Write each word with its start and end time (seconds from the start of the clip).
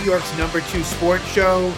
New 0.00 0.06
York's 0.06 0.38
number 0.38 0.62
two 0.62 0.82
sports 0.82 1.30
show. 1.30 1.70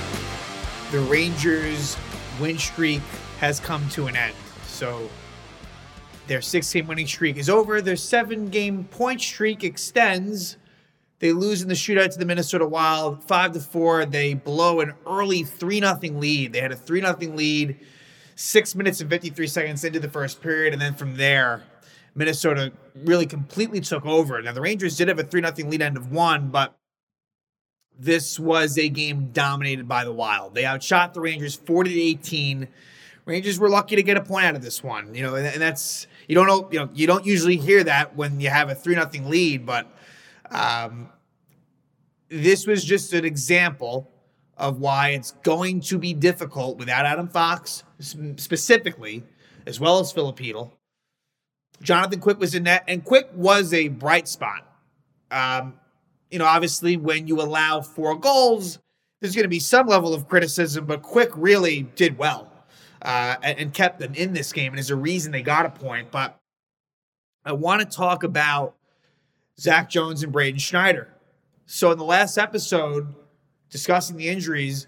The 0.93 1.01
Rangers' 1.01 1.97
win 2.41 2.57
streak 2.57 3.03
has 3.41 3.59
come 3.59 3.89
to 3.91 4.07
an 4.07 4.15
end. 4.15 4.37
So 4.65 5.11
their 6.29 6.41
six 6.41 6.73
game 6.73 6.87
winning 6.87 7.09
streak 7.09 7.37
is 7.37 7.51
over. 7.51 7.83
Their 7.83 7.97
seven 7.97 8.47
game 8.47 8.85
point 8.85 9.21
streak 9.21 9.65
extends. 9.65 10.57
They 11.19 11.33
lose 11.33 11.63
in 11.63 11.69
the 11.69 11.75
shootout 11.75 12.13
to 12.13 12.19
the 12.21 12.25
Minnesota 12.25 12.65
Wild, 12.65 13.25
five 13.25 13.55
to 13.55 13.61
four. 13.61 14.07
They 14.07 14.35
blow 14.35 14.79
an 14.79 14.95
early 15.05 15.43
three 15.43 15.81
nothing 15.81 16.21
lead. 16.21 16.53
They 16.53 16.61
had 16.61 16.71
a 16.71 16.77
three 16.77 17.01
nothing 17.01 17.35
lead, 17.35 17.81
six 18.37 18.77
minutes 18.77 19.01
and 19.01 19.11
fifty 19.11 19.31
three 19.31 19.49
seconds 19.49 19.83
into 19.83 19.99
the 19.99 20.09
first 20.09 20.41
period, 20.41 20.73
and 20.73 20.81
then 20.81 20.95
from 20.95 21.17
there, 21.17 21.65
Minnesota 22.15 22.73
really 22.95 23.27
completely 23.27 23.81
took 23.81 24.07
over. 24.07 24.41
Now 24.41 24.53
the 24.53 24.61
Rangers 24.61 24.97
did 24.97 25.09
have 25.09 25.19
a 25.19 25.25
three 25.25 25.41
nothing 25.41 25.69
lead 25.69 25.83
end 25.83 25.97
of 25.97 26.13
one, 26.13 26.51
but 26.51 26.79
this 27.99 28.39
was 28.39 28.79
a 28.79 28.89
game 28.89 29.31
dominated 29.33 29.87
by 29.87 30.05
the 30.05 30.13
Wild. 30.13 30.55
They 30.55 30.65
outshot 30.65 31.15
the 31.15 31.21
Rangers 31.21 31.55
40 31.55 31.93
to 31.93 32.01
18. 32.01 32.69
Rangers 33.25 33.59
were 33.59 33.69
lucky 33.69 33.97
to 33.97 34.03
get 34.03 34.17
a 34.17 34.23
point 34.23 34.47
out 34.47 34.57
of 34.57 34.63
this 34.63 34.83
one, 34.83 35.15
you 35.15 35.23
know, 35.23 35.37
and, 35.37 35.63
that's 35.63 36.07
you 36.27 36.35
don't 36.35 36.47
know, 36.47 36.69
you 36.73 36.79
know, 36.81 36.89
you 36.93 37.07
don't 37.07 37.25
usually 37.25 37.57
hear 37.57 37.85
that 37.85 38.17
when 38.17 38.41
you 38.41 38.51
have 38.51 38.69
a 38.69 38.75
three 38.75 38.97
nothing 38.97 39.29
lead, 39.29 39.65
but 39.65 39.87
um, 40.51 41.09
this 42.29 42.67
was 42.67 42.85
just 42.85 43.13
an 43.13 43.25
example 43.25 44.11
of 44.57 44.79
why 44.79 45.11
it's 45.11 45.33
going 45.43 45.81
to 45.81 45.99
be 45.99 46.15
difficult 46.15 46.79
without 46.79 47.07
Adam 47.07 47.29
Fox 47.29 47.85
specifically, 48.01 49.23
as 49.67 49.79
well 49.79 50.01
as 50.01 50.11
Filipino. 50.13 50.73
Jonathan 51.83 52.21
Quick 52.21 52.39
was 52.39 52.55
in 52.55 52.65
net, 52.65 52.85
and 52.87 53.05
Quick 53.05 53.31
was 53.35 53.73
a 53.73 53.89
bright 53.89 54.29
spot. 54.29 54.67
Um, 55.31 55.75
you 56.33 56.39
know, 56.39 56.47
obviously, 56.47 56.97
when 56.97 57.29
you 57.29 57.43
allow 57.43 57.83
four 57.83 58.17
goals, 58.17 58.79
there's 59.21 59.35
going 59.35 59.45
to 59.45 59.51
be 59.51 59.61
some 59.61 59.87
level 59.87 60.15
of 60.15 60.29
criticism, 60.29 60.87
but 60.87 61.03
Quick 61.03 61.31
really 61.37 61.83
did 61.95 62.17
well 62.17 62.51
uh, 63.03 63.37
and, 63.43 63.59
and 63.59 63.75
kept 63.75 63.99
them 63.99 64.15
in 64.15 64.33
this 64.33 64.51
game, 64.51 64.73
and 64.73 64.81
is 64.81 64.89
a 64.89 64.97
reason 64.97 65.31
they 65.31 65.43
got 65.43 65.67
a 65.67 65.71
point. 65.71 66.11
But 66.11 66.39
I 67.45 67.53
want 67.53 67.83
to 67.83 67.97
talk 67.97 68.23
about 68.23 68.77
Zach 69.61 69.91
Jones 69.91 70.23
and 70.23 70.33
Braden 70.33 70.59
Schneider. 70.59 71.09
So, 71.67 71.93
in 71.93 71.99
the 71.99 72.05
last 72.05 72.39
episode, 72.39 73.15
discussing 73.69 74.17
the 74.17 74.29
injuries, 74.29 74.87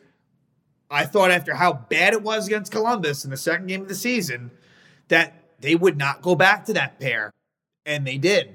I 0.90 1.04
thought 1.04 1.30
after 1.30 1.54
how 1.54 1.74
bad 1.74 2.14
it 2.14 2.22
was 2.22 2.46
against 2.46 2.72
Columbus 2.72 3.24
in 3.24 3.30
the 3.30 3.36
second 3.36 3.66
game 3.66 3.82
of 3.82 3.88
the 3.88 3.94
season 3.94 4.50
that 5.08 5.34
they 5.60 5.74
would 5.74 5.98
not 5.98 6.22
go 6.22 6.34
back 6.34 6.64
to 6.66 6.72
that 6.72 6.98
pair. 6.98 7.30
And 7.84 8.06
they 8.06 8.16
did. 8.16 8.54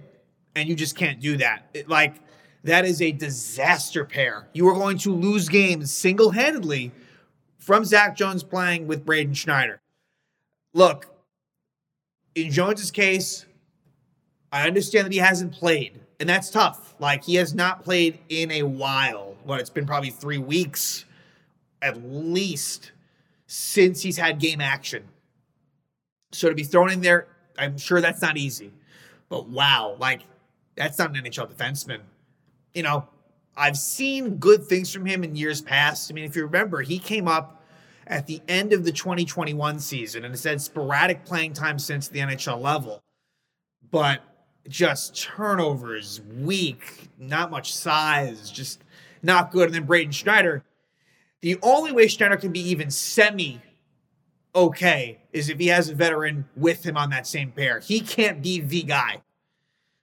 And 0.56 0.68
you 0.68 0.76
just 0.76 0.96
can't 0.98 1.20
do 1.20 1.38
that. 1.38 1.70
It, 1.76 1.88
like, 1.88 2.16
that 2.64 2.86
is 2.86 3.02
a 3.02 3.12
disaster 3.12 4.04
pair. 4.04 4.48
You 4.54 4.68
are 4.68 4.74
going 4.74 4.98
to 5.00 5.14
lose 5.14 5.48
games 5.48 5.92
single 5.92 6.32
handedly 6.32 6.92
from 7.58 7.86
Zach 7.86 8.16
Jones 8.16 8.44
playing 8.44 8.88
with 8.88 9.06
Braden 9.06 9.34
Schneider. 9.34 9.82
Look, 10.74 11.08
in 12.36 12.52
Jones's 12.52 12.92
case, 12.92 13.46
I 14.52 14.68
understand 14.68 15.06
that 15.06 15.14
he 15.14 15.20
hasn't 15.20 15.54
played, 15.54 16.00
and 16.20 16.28
that's 16.28 16.50
tough. 16.50 16.96
Like 17.00 17.24
he 17.24 17.36
has 17.36 17.54
not 17.54 17.84
played 17.84 18.20
in 18.30 18.52
a 18.52 18.64
while. 18.64 19.36
Well, 19.46 19.60
it's 19.60 19.70
been 19.70 19.86
probably 19.86 20.10
three 20.10 20.38
weeks 20.38 21.06
at 21.82 22.04
least 22.04 22.92
since 23.48 24.02
he's 24.02 24.18
had 24.18 24.40
game 24.40 24.60
action. 24.60 25.04
So 26.32 26.50
to 26.50 26.56
be 26.56 26.64
thrown 26.64 26.92
in 26.92 27.02
there, 27.02 27.28
I'm 27.58 27.78
sure 27.78 28.02
that's 28.02 28.22
not 28.22 28.38
easy. 28.38 28.72
But 29.30 29.48
wow, 29.48 29.96
like 29.98 30.22
that's 30.76 31.00
not 31.00 31.16
an 31.16 31.24
NHL 31.24 31.52
defenseman 31.52 32.02
you 32.73 32.84
know, 32.84 33.08
I've 33.56 33.78
seen 33.78 34.38
good 34.38 34.63
things 34.66 34.91
from 34.91 35.06
him 35.06 35.24
in 35.24 35.35
years 35.35 35.62
past. 35.62 36.09
I 36.09 36.13
mean, 36.13 36.24
if 36.24 36.35
you 36.35 36.46
remember, 36.46 36.81
he 36.81 36.97
came 36.97 37.28
up 37.28 37.62
at 38.07 38.25
the 38.25 38.41
end 38.47 38.74
of 38.74 38.84
the 38.84 38.91
2021 38.91 39.80
season 39.80 40.24
and 40.25 40.31
has 40.31 40.44
had 40.44 40.62
sporadic 40.62 41.25
playing 41.25 41.53
time 41.53 41.78
since 41.78 42.07
the 42.07 42.19
NHL 42.19 42.62
level, 42.62 43.03
but 43.91 44.22
just 44.68 45.16
turnovers, 45.16 46.22
weak, 46.40 47.09
not 47.18 47.52
much 47.52 47.74
size, 47.74 48.50
just 48.50 48.81
not 49.22 49.51
good. 49.51 49.66
And 49.66 49.75
then 49.75 49.84
Braden 49.84 50.12
Schneider, 50.12 50.63
the 51.41 51.57
only 51.62 51.91
way 51.91 52.07
Schneider 52.07 52.38
can 52.38 52.51
be 52.51 52.62
even 52.69 52.90
semi 52.90 53.62
okay 54.56 55.19
is 55.31 55.50
if 55.50 55.59
he 55.59 55.68
has 55.68 55.90
a 55.90 55.96
veteran 55.96 56.46
with 56.56 56.86
him 56.86 56.97
on 56.97 57.09
that 57.12 57.28
same 57.28 57.51
pair. 57.51 57.80
He 57.80 58.00
can't 58.00 58.41
be 58.41 58.59
the 58.59 58.84
guy. 58.84 59.22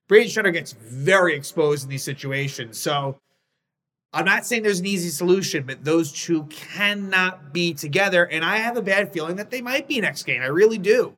Braden 0.08 0.30
Schneider 0.30 0.50
gets 0.50 0.72
very 0.72 1.34
exposed 1.34 1.84
in 1.84 1.90
these 1.90 2.04
situations. 2.04 2.78
So 2.78 3.18
I'm 4.12 4.24
not 4.24 4.46
saying 4.46 4.62
there's 4.62 4.80
an 4.80 4.86
easy 4.86 5.10
solution, 5.10 5.64
but 5.66 5.84
those 5.84 6.12
two 6.12 6.44
cannot 6.44 7.52
be 7.52 7.74
together. 7.74 8.24
And 8.24 8.44
I 8.44 8.58
have 8.58 8.76
a 8.76 8.82
bad 8.82 9.12
feeling 9.12 9.36
that 9.36 9.50
they 9.50 9.60
might 9.60 9.88
be 9.88 10.00
next 10.00 10.22
game. 10.22 10.42
I 10.42 10.46
really 10.46 10.78
do. 10.78 11.16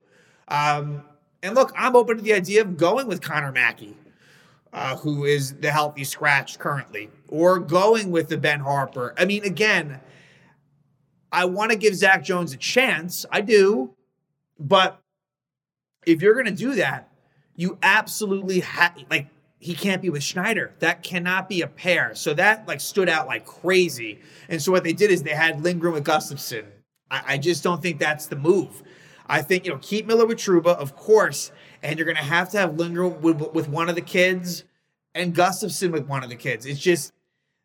Um, 0.49 1.05
and 1.43 1.55
look, 1.55 1.73
I'm 1.77 1.95
open 1.95 2.17
to 2.17 2.23
the 2.23 2.33
idea 2.33 2.63
of 2.63 2.77
going 2.77 3.07
with 3.07 3.21
Connor 3.21 3.53
Mackey, 3.53 3.97
uh, 4.73 4.97
who 4.97 5.25
is 5.25 5.55
the 5.55 5.71
healthy 5.71 6.05
scratch 6.05 6.59
currently, 6.59 7.11
or 7.29 7.59
going 7.59 8.11
with 8.11 8.29
the 8.29 8.39
Ben 8.39 8.61
Harpur. 8.61 9.13
I 9.19 9.27
mean, 9.27 9.45
again, 9.45 10.01
I 11.31 11.45
want 11.45 11.71
to 11.71 11.77
give 11.77 11.95
Zach 11.95 12.25
Jones 12.25 12.53
a 12.53 12.57
chance. 12.57 13.27
I 13.31 13.43
do. 13.43 13.95
But 14.59 14.99
if 16.07 16.21
you're 16.23 16.35
going 16.35 16.47
to 16.47 16.51
do 16.51 16.75
that, 16.77 17.08
you 17.59 17.77
absolutely 17.83 18.61
have 18.61 18.97
like 19.11 19.27
he 19.59 19.75
can't 19.75 20.01
be 20.01 20.09
with 20.09 20.23
Schneider. 20.23 20.73
That 20.79 21.03
cannot 21.03 21.49
be 21.49 21.63
a 21.63 21.67
pair. 21.67 22.15
So 22.15 22.33
that 22.35 22.69
like 22.69 22.81
stood 22.81 23.09
out 23.09 23.27
like 23.27 23.45
crazy. 23.45 24.21
And 24.49 24.63
so 24.63 24.71
what 24.71 24.85
they 24.85 24.93
did 24.93 25.11
is 25.11 25.25
they 25.25 25.31
had 25.31 25.61
Lindgren 25.61 25.93
with 25.93 26.05
Gustafsson. 26.05 26.67
I, 27.11 27.23
I 27.27 27.39
just 27.39 27.65
don't 27.65 27.83
think 27.83 27.99
that's 27.99 28.27
the 28.27 28.37
move. 28.37 28.85
I 29.27 29.43
think 29.43 29.67
you 29.67 29.73
know 29.73 29.79
keep 29.83 30.07
Miller 30.07 30.25
with 30.25 30.39
Trouba, 30.39 30.77
of 30.77 30.95
course, 30.95 31.51
and 31.83 31.99
you're 31.99 32.07
gonna 32.07 32.21
have 32.21 32.49
to 32.51 32.59
have 32.59 32.79
Lindgren 32.79 33.21
with, 33.21 33.53
with 33.53 33.69
one 33.69 33.89
of 33.89 33.97
the 33.97 34.03
kids 34.03 34.63
and 35.17 35.35
Gustafsson 35.35 35.91
with 35.91 36.07
one 36.07 36.23
of 36.23 36.31
the 36.31 36.37
kids. 36.37 36.65
It's 36.65 36.81
just 36.81 37.13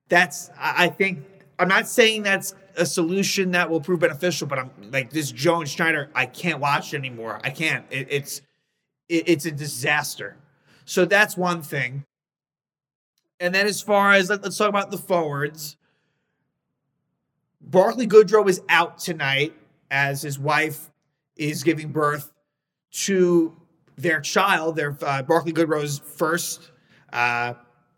that's 0.10 0.50
I, 0.58 0.86
I 0.86 0.88
think 0.90 1.24
I'm 1.60 1.68
not 1.68 1.88
saying 1.88 2.24
that's 2.24 2.56
a 2.76 2.86
solution 2.88 3.52
that 3.52 3.70
will 3.70 3.80
prove 3.80 4.00
beneficial, 4.00 4.48
but 4.48 4.58
I'm 4.58 4.72
like 4.92 5.12
this 5.12 5.32
Jones 5.32 5.70
Schneider. 5.70 6.10
I 6.16 6.26
can't 6.26 6.60
watch 6.60 6.96
anymore. 6.96 7.40
I 7.44 7.52
can't. 7.52 7.86
It, 7.92 8.08
it's 8.10 8.42
it, 9.10 9.28
it's 9.28 9.46
a 9.46 9.52
disaster. 9.52 10.38
So 10.86 11.06
that's 11.06 11.38
one 11.38 11.62
thing. 11.62 12.04
And 13.40 13.54
then 13.54 13.68
as 13.68 13.82
far 13.82 14.14
as 14.14 14.30
let, 14.30 14.46
us 14.46 14.58
talk 14.58 14.70
about 14.70 14.92
the 14.92 14.98
forwards, 14.98 15.78
Barclay 17.62 18.08
Goodrow 18.08 18.48
is 18.48 18.62
out 18.70 18.98
tonight 19.00 19.54
as 19.90 20.22
his 20.22 20.38
wife 20.38 20.92
is 21.36 21.64
giving 21.64 21.92
birth 21.92 22.32
to 22.92 23.56
their 23.98 24.22
child, 24.22 24.76
their 24.76 24.98
uh, 25.02 25.24
Barclay 25.24 25.52
Goodrow's 25.52 26.00
first 26.00 26.72
uh, 27.12 27.54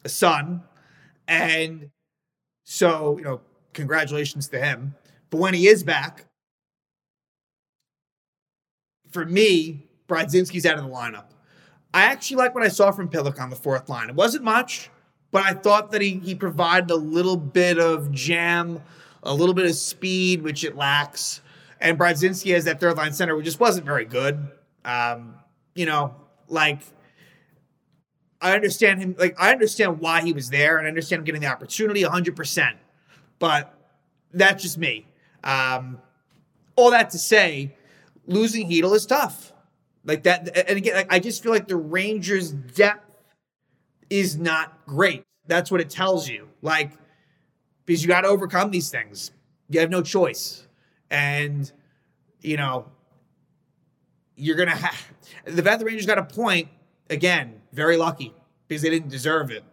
son, 0.05 0.63
and 1.27 1.89
so 2.63 3.17
you 3.17 3.23
know, 3.23 3.41
congratulations 3.73 4.47
to 4.49 4.59
him. 4.59 4.95
But 5.29 5.39
when 5.39 5.53
he 5.53 5.67
is 5.67 5.83
back, 5.83 6.25
for 9.09 9.25
me, 9.25 9.84
Brodzinski's 10.07 10.65
out 10.65 10.77
of 10.77 10.83
the 10.83 10.89
lineup. 10.89 11.25
I 11.93 12.03
actually 12.03 12.37
like 12.37 12.53
what 12.53 12.63
I 12.63 12.67
saw 12.67 12.91
from 12.91 13.09
Pitlick 13.09 13.39
on 13.39 13.49
the 13.49 13.55
fourth 13.55 13.89
line. 13.89 14.09
It 14.09 14.15
wasn't 14.15 14.43
much, 14.43 14.89
but 15.31 15.45
I 15.45 15.53
thought 15.53 15.91
that 15.91 16.01
he 16.01 16.19
he 16.19 16.35
provided 16.35 16.91
a 16.91 16.95
little 16.95 17.37
bit 17.37 17.79
of 17.79 18.11
jam, 18.11 18.81
a 19.23 19.33
little 19.33 19.53
bit 19.53 19.65
of 19.65 19.75
speed, 19.75 20.41
which 20.41 20.63
it 20.63 20.75
lacks. 20.75 21.41
And 21.79 21.97
Brodzinski 21.97 22.53
as 22.53 22.65
that 22.65 22.79
third 22.79 22.97
line 22.97 23.13
center, 23.13 23.35
which 23.35 23.45
just 23.45 23.59
wasn't 23.59 23.85
very 23.85 24.05
good. 24.05 24.47
Um, 24.83 25.35
you 25.73 25.85
know, 25.85 26.15
like 26.47 26.79
I 28.41 28.53
understand 28.53 29.01
him, 29.01 29.15
like 29.17 29.35
I 29.39 29.51
understand 29.51 29.99
why 29.99 30.21
he 30.21 30.33
was 30.33 30.49
there, 30.49 30.77
and 30.77 30.85
I 30.85 30.89
understand 30.89 31.21
him 31.21 31.25
getting 31.25 31.41
the 31.41 31.47
opportunity 31.47 32.03
100%. 32.03 32.73
But 33.39 33.73
that's 34.33 34.61
just 34.61 34.77
me. 34.77 35.07
Um, 35.43 35.99
all 36.75 36.91
that 36.91 37.09
to 37.11 37.17
say, 37.17 37.75
losing 38.27 38.69
Chytil 38.69 38.95
is 38.95 39.05
tough. 39.05 39.53
Like 40.05 40.23
that, 40.23 40.55
and 40.69 40.77
again, 40.77 40.95
like, 40.95 41.11
I 41.11 41.19
just 41.19 41.41
feel 41.41 41.51
like 41.51 41.67
the 41.67 41.75
Rangers' 41.75 42.51
depth 42.51 43.09
is 44.09 44.37
not 44.37 44.85
great. 44.85 45.23
That's 45.47 45.71
what 45.71 45.81
it 45.81 45.89
tells 45.89 46.29
you. 46.29 46.47
Like, 46.61 46.91
because 47.85 48.03
you 48.03 48.07
got 48.07 48.21
to 48.21 48.27
overcome 48.27 48.71
these 48.71 48.89
things. 48.89 49.31
You 49.69 49.79
have 49.79 49.89
no 49.89 50.03
choice. 50.03 50.67
And, 51.09 51.71
you 52.41 52.57
know, 52.57 52.85
you're 54.35 54.57
to 54.63 54.75
have 54.75 55.13
the 55.45 55.61
the 55.61 55.85
Rangers 55.85 56.05
got 56.05 56.17
a 56.17 56.23
point, 56.23 56.67
again, 57.09 57.61
very 57.71 57.97
lucky 57.97 58.33
because 58.67 58.81
they 58.81 58.89
didn't 58.89 59.09
deserve 59.09 59.49
it. 59.49 59.63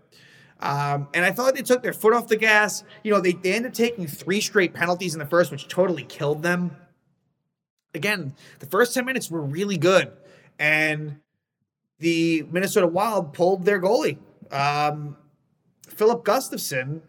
Um, 0.60 1.08
and 1.12 1.24
I 1.24 1.32
felt 1.32 1.46
like 1.46 1.56
they 1.56 1.62
took 1.62 1.82
their 1.82 1.92
foot 1.92 2.14
off 2.14 2.28
the 2.28 2.36
gas. 2.36 2.84
You 3.02 3.12
know, 3.12 3.20
they, 3.20 3.32
they 3.32 3.52
ended 3.52 3.72
up 3.72 3.74
taking 3.74 4.06
three 4.06 4.40
straight 4.40 4.72
penalties 4.72 5.14
in 5.14 5.18
the 5.18 5.26
first, 5.26 5.50
which 5.50 5.68
totally 5.68 6.04
killed 6.04 6.42
them. 6.42 6.76
Again, 7.94 8.34
the 8.60 8.66
first 8.66 8.94
10 8.94 9.04
minutes 9.04 9.30
were 9.30 9.42
really 9.42 9.76
good 9.76 10.12
and 10.58 11.18
the 11.98 12.44
Minnesota 12.50 12.86
Wild 12.86 13.32
pulled 13.32 13.64
their 13.64 13.80
goalie. 13.80 14.18
Um, 14.50 15.16
Filip 15.88 16.24
Gustavsson 16.24 17.00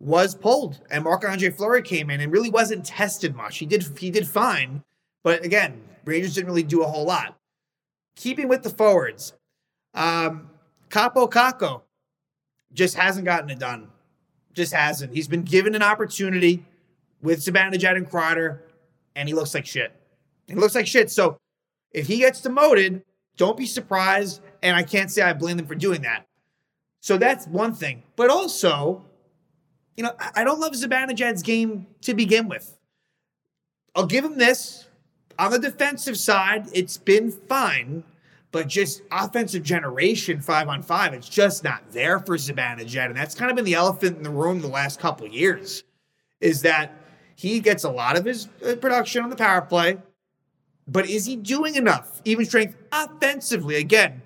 was 0.00 0.34
pulled, 0.34 0.80
and 0.90 1.04
Marc 1.04 1.28
Andre 1.28 1.50
Fleury 1.50 1.82
came 1.82 2.10
in 2.10 2.20
and 2.20 2.32
really 2.32 2.50
wasn't 2.50 2.84
tested 2.84 3.36
much. 3.36 3.58
He 3.58 3.66
did 3.66 3.86
he 3.98 4.10
did 4.10 4.26
fine, 4.26 4.82
but 5.22 5.44
again, 5.44 5.82
Rangers 6.04 6.34
didn't 6.34 6.48
really 6.48 6.62
do 6.62 6.82
a 6.82 6.86
whole 6.86 7.04
lot. 7.04 7.36
Keeping 8.16 8.48
with 8.48 8.62
the 8.62 8.70
forwards, 8.70 9.34
um, 9.94 10.50
Kaapo 10.88 11.30
Kakko 11.30 11.82
just 12.72 12.96
hasn't 12.96 13.24
gotten 13.24 13.50
it 13.50 13.58
done. 13.58 13.88
Just 14.54 14.72
hasn't. 14.72 15.14
He's 15.14 15.28
been 15.28 15.42
given 15.42 15.74
an 15.74 15.82
opportunity 15.82 16.64
with 17.22 17.40
Zibanejad 17.40 17.96
and 17.96 18.08
Kreider, 18.08 18.60
and 19.14 19.28
he 19.28 19.34
looks 19.34 19.54
like 19.54 19.66
shit. 19.66 19.92
He 20.46 20.54
looks 20.54 20.74
like 20.74 20.86
shit. 20.86 21.10
So 21.10 21.36
if 21.92 22.06
he 22.06 22.18
gets 22.18 22.40
demoted, 22.40 23.02
don't 23.36 23.56
be 23.56 23.66
surprised. 23.66 24.40
And 24.62 24.76
I 24.76 24.82
can't 24.82 25.10
say 25.10 25.22
I 25.22 25.32
blame 25.32 25.56
them 25.56 25.66
for 25.66 25.74
doing 25.74 26.02
that. 26.02 26.26
So 27.00 27.16
that's 27.16 27.46
one 27.46 27.74
thing. 27.74 28.02
But 28.16 28.30
also, 28.30 29.04
you 29.96 30.04
know, 30.04 30.12
I 30.34 30.44
don't 30.44 30.60
love 30.60 30.72
Zibanejad's 30.72 31.42
game 31.42 31.86
to 32.02 32.14
begin 32.14 32.48
with. 32.48 32.78
I'll 33.94 34.06
give 34.06 34.24
him 34.24 34.38
this. 34.38 34.86
On 35.38 35.50
the 35.50 35.58
defensive 35.58 36.18
side, 36.18 36.68
it's 36.74 36.98
been 36.98 37.32
fine, 37.32 38.04
but 38.52 38.68
just 38.68 39.02
offensive 39.10 39.62
generation 39.62 40.40
five 40.40 40.68
on 40.68 40.82
five, 40.82 41.14
it's 41.14 41.28
just 41.28 41.64
not 41.64 41.90
there 41.90 42.18
for 42.18 42.36
Zibanejad. 42.36 43.06
And 43.06 43.16
that's 43.16 43.34
kind 43.34 43.50
of 43.50 43.56
been 43.56 43.64
the 43.64 43.74
elephant 43.74 44.18
in 44.18 44.22
the 44.22 44.30
room 44.30 44.60
the 44.60 44.68
last 44.68 45.00
couple 45.00 45.26
years, 45.26 45.84
is 46.40 46.60
that 46.62 46.94
he 47.36 47.58
gets 47.60 47.84
a 47.84 47.90
lot 47.90 48.18
of 48.18 48.26
his 48.26 48.48
uh, 48.66 48.74
production 48.76 49.24
on 49.24 49.30
the 49.30 49.36
power 49.36 49.62
play, 49.62 49.96
but 50.90 51.08
is 51.08 51.24
he 51.24 51.36
doing 51.36 51.76
enough? 51.76 52.20
Even 52.24 52.44
strength 52.44 52.76
offensively. 52.92 53.76
Again, 53.76 54.22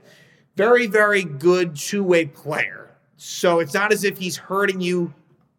very, 0.56 0.86
very 0.86 1.22
good 1.24 1.76
two 1.76 2.02
way 2.02 2.26
player. 2.26 2.90
So 3.16 3.60
it's 3.60 3.74
not 3.74 3.92
as 3.92 4.04
if 4.04 4.18
he's 4.18 4.36
hurting 4.36 4.80
you, 4.80 5.12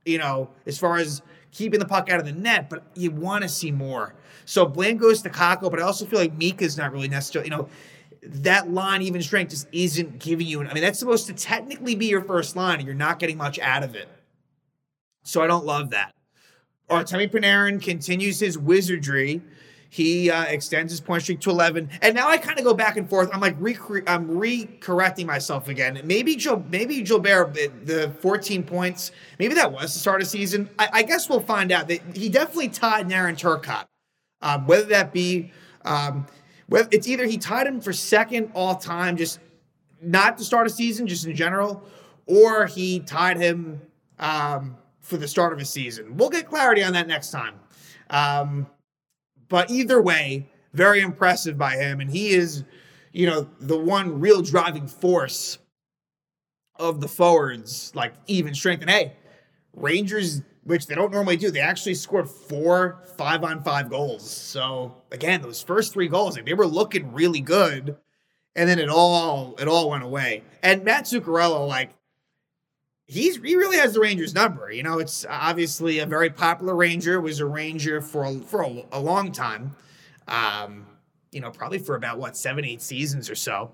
you 0.05 0.17
know, 0.17 0.49
as 0.65 0.77
far 0.77 0.97
as 0.97 1.21
keeping 1.51 1.79
the 1.79 1.85
puck 1.85 2.09
out 2.09 2.19
of 2.19 2.25
the 2.25 2.31
net, 2.31 2.69
but 2.69 2.83
you 2.95 3.11
want 3.11 3.43
to 3.43 3.49
see 3.49 3.71
more. 3.71 4.15
So 4.45 4.65
blame 4.65 4.97
goes 4.97 5.21
to 5.21 5.29
Kakko, 5.29 5.69
but 5.69 5.79
I 5.79 5.83
also 5.83 6.05
feel 6.05 6.19
like 6.19 6.37
Mika's 6.37 6.77
not 6.77 6.91
really 6.91 7.07
necessarily, 7.07 7.49
you 7.49 7.55
know, 7.55 7.69
that 8.21 8.71
line, 8.71 9.01
even 9.01 9.21
strength, 9.21 9.51
just 9.51 9.67
isn't 9.71 10.19
giving 10.19 10.47
you. 10.47 10.61
I 10.63 10.73
mean, 10.73 10.83
that's 10.83 10.99
supposed 10.99 11.27
to 11.27 11.33
technically 11.33 11.95
be 11.95 12.07
your 12.07 12.21
first 12.21 12.55
line, 12.55 12.79
and 12.79 12.85
you're 12.85 12.95
not 12.95 13.19
getting 13.19 13.37
much 13.37 13.59
out 13.59 13.83
of 13.83 13.95
it. 13.95 14.07
So 15.23 15.41
I 15.41 15.47
don't 15.47 15.65
love 15.65 15.91
that. 15.91 16.13
Artemi 16.89 17.31
Panarin 17.31 17.81
continues 17.81 18.39
his 18.39 18.57
wizardry. 18.57 19.41
He 19.89 20.29
uh, 20.29 20.43
extends 20.45 20.91
his 20.91 20.99
point 20.99 21.23
streak 21.23 21.39
to 21.41 21.49
11, 21.49 21.89
and 22.01 22.15
now 22.15 22.27
I 22.27 22.37
kind 22.37 22.57
of 22.59 22.65
go 22.65 22.73
back 22.73 22.97
and 22.97 23.09
forth. 23.09 23.29
I'm 23.33 23.39
like, 23.39 23.59
recre- 23.59 24.03
I'm 24.07 24.37
re-correcting 24.37 25.25
myself 25.25 25.67
again. 25.67 25.99
Maybe 26.03 26.35
Joe, 26.35 26.63
maybe 26.69 27.01
Gilbert, 27.01 27.53
the 27.53 28.13
14 28.19 28.63
points, 28.63 29.11
maybe 29.39 29.53
that 29.53 29.71
was 29.71 29.93
the 29.93 29.99
start 29.99 30.21
of 30.21 30.27
season. 30.27 30.69
I, 30.77 30.89
I 30.93 31.03
guess 31.03 31.29
we'll 31.29 31.39
find 31.39 31.71
out. 31.71 31.87
That 31.87 32.01
he 32.15 32.29
definitely 32.29 32.69
tied 32.69 33.07
Darren 33.07 33.37
Turcotte. 33.37 33.85
Um, 34.41 34.67
whether 34.67 34.85
that 34.85 35.13
be, 35.13 35.51
um, 35.85 36.27
whether 36.67 36.89
it's 36.91 37.07
either 37.07 37.25
he 37.25 37.37
tied 37.37 37.67
him 37.67 37.79
for 37.79 37.93
second 37.93 38.51
all 38.53 38.75
time, 38.75 39.17
just 39.17 39.39
not 40.01 40.37
the 40.37 40.43
start 40.43 40.67
of 40.67 40.73
season, 40.73 41.07
just 41.07 41.25
in 41.25 41.35
general, 41.35 41.83
or 42.25 42.65
he 42.65 42.99
tied 42.99 43.37
him. 43.37 43.81
Um, 44.19 44.77
for 45.05 45.17
the 45.17 45.27
start 45.27 45.53
of 45.53 45.59
a 45.59 45.65
season. 45.65 46.17
We'll 46.17 46.31
get 46.31 46.49
clarity 46.49 46.83
on 46.83 46.93
that 46.93 47.07
next 47.07 47.29
time. 47.29 47.53
Um, 48.09 48.65
but 49.49 49.69
either 49.69 50.01
way, 50.01 50.49
very 50.73 51.01
impressive 51.01 51.57
by 51.57 51.75
him. 51.75 51.99
And 51.99 52.09
he 52.09 52.29
is, 52.29 52.63
you 53.11 53.25
know, 53.27 53.49
the 53.59 53.77
one 53.77 54.19
real 54.19 54.41
driving 54.41 54.87
force 54.87 55.57
of 56.77 57.01
the 57.01 57.07
forwards, 57.07 57.91
like 57.95 58.13
even 58.27 58.53
strength. 58.53 58.81
And 58.81 58.89
hey, 58.89 59.13
Rangers, 59.73 60.41
which 60.63 60.87
they 60.87 60.95
don't 60.95 61.11
normally 61.11 61.37
do, 61.37 61.51
they 61.51 61.61
actually 61.61 61.95
scored 61.95 62.29
four 62.29 63.01
five 63.17 63.43
on 63.43 63.63
five 63.63 63.89
goals. 63.89 64.29
So 64.29 64.95
again, 65.11 65.41
those 65.41 65.61
first 65.61 65.93
three 65.93 66.07
goals, 66.07 66.35
like 66.35 66.45
they 66.45 66.53
were 66.53 66.67
looking 66.67 67.13
really 67.13 67.41
good. 67.41 67.97
And 68.57 68.69
then 68.69 68.79
it 68.79 68.89
all 68.89 69.55
it 69.59 69.67
all 69.67 69.89
went 69.89 70.03
away. 70.03 70.43
And 70.63 70.83
Matt 70.83 71.05
Zuccarello, 71.05 71.67
like 71.67 71.91
he's 73.07 73.37
he 73.37 73.55
really 73.55 73.77
has 73.77 73.93
the 73.93 73.99
Rangers 73.99 74.33
number. 74.33 74.71
You 74.71 74.83
know, 74.83 74.99
it's 74.99 75.25
obviously 75.29 75.99
a 75.99 76.05
very 76.05 76.29
popular 76.29 76.75
Ranger. 76.75 77.19
Was 77.21 77.39
a 77.39 77.45
Ranger 77.45 78.01
for 78.01 78.25
a, 78.25 78.39
for 78.39 78.61
a, 78.61 78.83
a 78.91 78.99
long 78.99 79.31
time. 79.31 79.75
Um, 80.27 80.85
you 81.31 81.41
know, 81.41 81.51
probably 81.51 81.79
for 81.79 81.95
about 81.95 82.17
what 82.17 82.37
seven, 82.37 82.65
eight 82.65 82.81
seasons 82.81 83.29
or 83.29 83.35
so. 83.35 83.71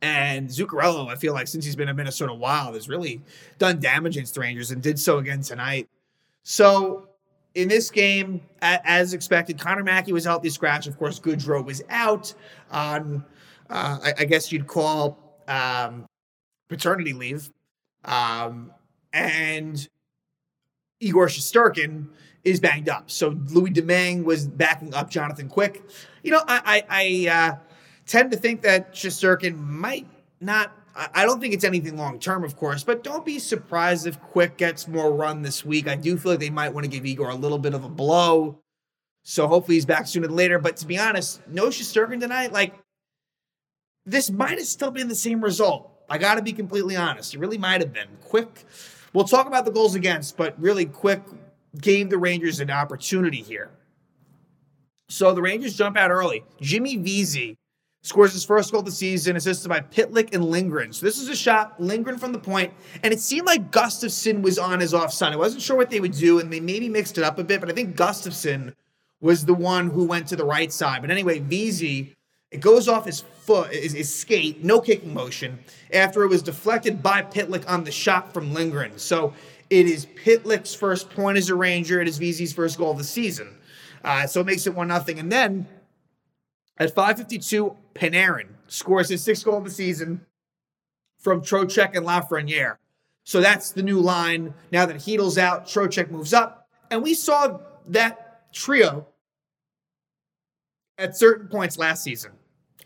And 0.00 0.48
Zuccarello, 0.48 1.08
I 1.08 1.16
feel 1.16 1.32
like 1.32 1.48
since 1.48 1.64
he's 1.64 1.74
been 1.74 1.88
a 1.88 1.94
Minnesota 1.94 2.32
Wild, 2.32 2.74
has 2.74 2.88
really 2.88 3.20
done 3.58 3.80
damage 3.80 4.16
against 4.16 4.34
the 4.34 4.40
Rangers 4.40 4.70
and 4.70 4.80
did 4.80 4.98
so 4.98 5.18
again 5.18 5.42
tonight. 5.42 5.88
So 6.44 7.08
in 7.54 7.66
this 7.66 7.90
game, 7.90 8.40
as 8.62 9.12
expected, 9.12 9.58
Connor 9.58 9.82
Mackey 9.82 10.12
was 10.12 10.24
healthy 10.24 10.50
scratch. 10.50 10.86
Of 10.86 10.96
course, 10.98 11.18
Goodrow 11.18 11.64
was 11.64 11.82
out 11.88 12.32
on, 12.70 13.24
uh, 13.68 13.98
I, 14.04 14.14
I, 14.20 14.24
guess 14.24 14.52
you'd 14.52 14.68
call 14.68 15.42
um, 15.48 16.06
paternity 16.68 17.12
leave. 17.12 17.50
Um, 18.04 18.72
and 19.12 19.88
Igor 21.00 21.26
Shesterkin 21.26 22.08
is 22.44 22.60
banged 22.60 22.88
up. 22.88 23.10
So 23.10 23.38
Louis 23.48 23.70
Domingue 23.70 24.24
was 24.24 24.46
backing 24.46 24.94
up 24.94 25.10
Jonathan 25.10 25.48
Quick. 25.48 25.82
You 26.22 26.32
know, 26.32 26.42
I 26.46 26.84
I, 26.88 27.28
I 27.28 27.28
uh, 27.30 27.56
tend 28.06 28.30
to 28.32 28.36
think 28.36 28.62
that 28.62 28.94
Shesterkin 28.94 29.58
might 29.58 30.06
not. 30.40 30.72
I 31.14 31.24
don't 31.24 31.40
think 31.40 31.54
it's 31.54 31.62
anything 31.62 31.96
long 31.96 32.18
term, 32.18 32.42
of 32.42 32.56
course, 32.56 32.82
but 32.82 33.04
don't 33.04 33.24
be 33.24 33.38
surprised 33.38 34.08
if 34.08 34.20
Quick 34.20 34.56
gets 34.56 34.88
more 34.88 35.12
run 35.12 35.42
this 35.42 35.64
week. 35.64 35.86
I 35.86 35.94
do 35.94 36.16
feel 36.16 36.32
like 36.32 36.40
they 36.40 36.50
might 36.50 36.70
want 36.70 36.84
to 36.84 36.90
give 36.90 37.06
Igor 37.06 37.30
a 37.30 37.36
little 37.36 37.58
bit 37.58 37.72
of 37.72 37.84
a 37.84 37.88
blow. 37.88 38.58
So 39.22 39.46
hopefully 39.46 39.76
he's 39.76 39.86
back 39.86 40.08
sooner 40.08 40.26
than 40.26 40.34
later. 40.34 40.58
But 40.58 40.76
to 40.78 40.86
be 40.86 40.98
honest, 40.98 41.40
no 41.46 41.66
Shesterkin 41.66 42.18
tonight. 42.18 42.52
Like 42.52 42.74
this 44.06 44.30
might 44.30 44.58
have 44.58 44.66
still 44.66 44.90
been 44.90 45.06
the 45.06 45.14
same 45.14 45.44
result. 45.44 45.92
I 46.08 46.18
got 46.18 46.36
to 46.36 46.42
be 46.42 46.52
completely 46.52 46.96
honest. 46.96 47.34
It 47.34 47.40
really 47.40 47.58
might 47.58 47.80
have 47.80 47.92
been. 47.92 48.08
Quick, 48.22 48.64
we'll 49.12 49.24
talk 49.24 49.46
about 49.46 49.64
the 49.64 49.70
goals 49.70 49.94
against, 49.94 50.36
but 50.36 50.58
really 50.60 50.86
quick 50.86 51.22
gave 51.80 52.10
the 52.10 52.18
Rangers 52.18 52.60
an 52.60 52.70
opportunity 52.70 53.42
here. 53.42 53.70
So 55.08 55.32
the 55.32 55.42
Rangers 55.42 55.76
jump 55.76 55.96
out 55.96 56.10
early. 56.10 56.44
Jimmy 56.60 56.96
Vesey 56.96 57.56
scores 58.02 58.32
his 58.32 58.44
first 58.44 58.70
goal 58.70 58.80
of 58.80 58.86
the 58.86 58.92
season, 58.92 59.36
assisted 59.36 59.68
by 59.68 59.80
Pitlick 59.80 60.34
and 60.34 60.44
Lindgren. 60.44 60.92
So 60.92 61.04
this 61.04 61.18
is 61.18 61.28
a 61.28 61.36
shot, 61.36 61.80
Lindgren 61.80 62.18
from 62.18 62.32
the 62.32 62.38
point, 62.38 62.72
and 63.02 63.12
it 63.12 63.20
seemed 63.20 63.46
like 63.46 63.70
Gustafsson 63.70 64.42
was 64.42 64.58
on 64.58 64.80
his 64.80 64.94
offside. 64.94 65.32
I 65.32 65.36
wasn't 65.36 65.62
sure 65.62 65.76
what 65.76 65.90
they 65.90 66.00
would 66.00 66.12
do, 66.12 66.38
and 66.38 66.52
they 66.52 66.60
maybe 66.60 66.88
mixed 66.88 67.18
it 67.18 67.24
up 67.24 67.38
a 67.38 67.44
bit, 67.44 67.60
but 67.60 67.70
I 67.70 67.72
think 67.72 67.96
Gustafsson 67.96 68.74
was 69.20 69.44
the 69.44 69.54
one 69.54 69.90
who 69.90 70.06
went 70.06 70.28
to 70.28 70.36
the 70.36 70.44
right 70.44 70.72
side. 70.72 71.00
But 71.02 71.10
anyway, 71.10 71.40
Vesey 71.40 72.14
it 72.50 72.60
goes 72.60 72.88
off 72.88 73.04
his 73.04 73.20
foot, 73.20 73.72
his, 73.72 73.92
his, 73.92 74.12
skate, 74.12 74.64
no 74.64 74.80
kicking 74.80 75.12
motion, 75.12 75.58
after 75.92 76.22
it 76.22 76.28
was 76.28 76.42
deflected 76.42 77.02
by 77.02 77.22
Pitlick 77.22 77.68
on 77.68 77.84
the 77.84 77.90
shot 77.90 78.32
from 78.32 78.54
Lindgren. 78.54 78.98
So 78.98 79.34
it 79.70 79.86
is 79.86 80.06
Pitlick's 80.06 80.74
first 80.74 81.10
point 81.10 81.36
as 81.36 81.50
a 81.50 81.54
Ranger. 81.54 82.00
It 82.00 82.08
is 82.08 82.18
Vesey's 82.18 82.52
first 82.52 82.78
goal 82.78 82.92
of 82.92 82.98
the 82.98 83.04
season. 83.04 83.58
Uh, 84.02 84.26
so 84.26 84.40
it 84.40 84.46
makes 84.46 84.66
it 84.66 84.74
1 84.74 84.88
0. 84.88 85.18
And 85.18 85.30
then 85.30 85.66
at 86.78 86.94
5.52, 86.94 87.76
Panarin 87.94 88.48
scores 88.68 89.08
his 89.08 89.22
sixth 89.22 89.44
goal 89.44 89.58
of 89.58 89.64
the 89.64 89.70
season 89.70 90.24
from 91.18 91.42
Trocheck 91.42 91.96
and 91.96 92.06
Lafreniere. 92.06 92.76
So 93.24 93.40
that's 93.42 93.72
the 93.72 93.82
new 93.82 94.00
line. 94.00 94.54
Now 94.72 94.86
that 94.86 94.96
Chytil's 94.96 95.36
out, 95.36 95.66
Trocheck 95.66 96.10
moves 96.10 96.32
up. 96.32 96.68
And 96.90 97.02
we 97.02 97.12
saw 97.12 97.58
that 97.88 98.52
trio 98.54 99.06
at 100.98 101.16
certain 101.16 101.48
points 101.48 101.78
last 101.78 102.02
season. 102.02 102.32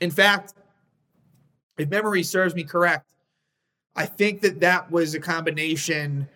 In 0.00 0.10
fact, 0.10 0.54
if 1.78 1.88
memory 1.88 2.22
serves 2.22 2.54
me 2.54 2.64
correct, 2.64 3.14
I 3.96 4.06
think 4.06 4.40
that 4.42 4.60
that 4.60 4.90
was 4.90 5.14
a 5.14 5.20
combination 5.20 6.28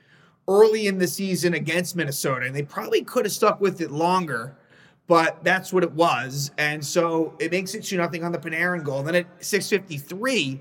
early 0.49 0.87
in 0.87 0.99
the 0.99 1.07
season 1.07 1.55
against 1.55 1.97
Minnesota, 1.97 2.47
and 2.47 2.55
they 2.55 2.63
probably 2.63 3.03
could 3.03 3.25
have 3.25 3.33
stuck 3.33 3.61
with 3.61 3.81
it 3.81 3.91
longer, 3.91 4.57
but 5.07 5.43
that's 5.43 5.73
what 5.73 5.83
it 5.83 5.93
was. 5.93 6.51
And 6.59 6.85
so 6.85 7.35
it 7.39 7.51
makes 7.51 7.75
it 7.75 7.85
2 7.85 7.97
nothing 7.97 8.25
on 8.25 8.33
the 8.33 8.39
Panarin 8.39 8.85
goal. 8.85 9.03
Then 9.03 9.15
at 9.15 9.27
653, 9.41 10.61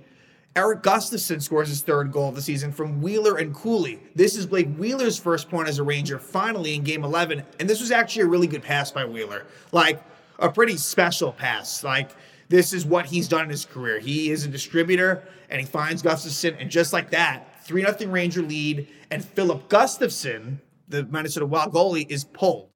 Erik 0.56 0.82
Gustafsson 0.84 1.42
scores 1.42 1.68
his 1.68 1.82
third 1.82 2.12
goal 2.12 2.30
of 2.30 2.36
the 2.36 2.42
season 2.42 2.72
from 2.72 3.02
Wheeler 3.02 3.38
and 3.38 3.54
Cooley. 3.54 4.00
This 4.16 4.38
is 4.38 4.46
Blake 4.46 4.74
Wheeler's 4.78 5.20
first 5.20 5.50
point 5.50 5.68
as 5.68 5.80
a 5.80 5.84
Ranger 5.84 6.18
finally 6.18 6.76
in 6.76 6.84
game 6.84 7.04
11. 7.04 7.44
And 7.60 7.70
this 7.70 7.82
was 7.82 7.92
actually 7.92 8.24
a 8.24 8.28
really 8.28 8.48
good 8.48 8.64
pass 8.64 8.90
by 8.90 9.04
Wheeler. 9.04 9.46
Like 9.72 10.02
a 10.40 10.50
pretty 10.50 10.78
special 10.78 11.32
pass. 11.32 11.84
Like, 11.84 12.12
this 12.50 12.74
is 12.74 12.86
what 12.86 13.06
he's 13.06 13.28
done 13.28 13.44
in 13.44 13.50
his 13.50 13.66
career. 13.66 14.00
He 14.00 14.32
is 14.32 14.46
a 14.46 14.48
distributor 14.48 15.24
and 15.50 15.60
he 15.60 15.68
finds 15.68 16.02
Gustafsson, 16.02 16.60
and 16.60 16.70
just 16.70 16.94
like 16.94 17.12
that, 17.12 17.64
3 17.66 17.84
0 17.84 18.12
Ranger 18.12 18.42
lead, 18.42 18.88
and 19.12 19.24
Filip 19.24 19.70
Gustavsson, 19.70 20.60
the 20.88 21.04
Minnesota 21.04 21.46
Wild 21.46 21.74
goalie, 21.74 22.10
is 22.10 22.24
pulled. 22.24 22.70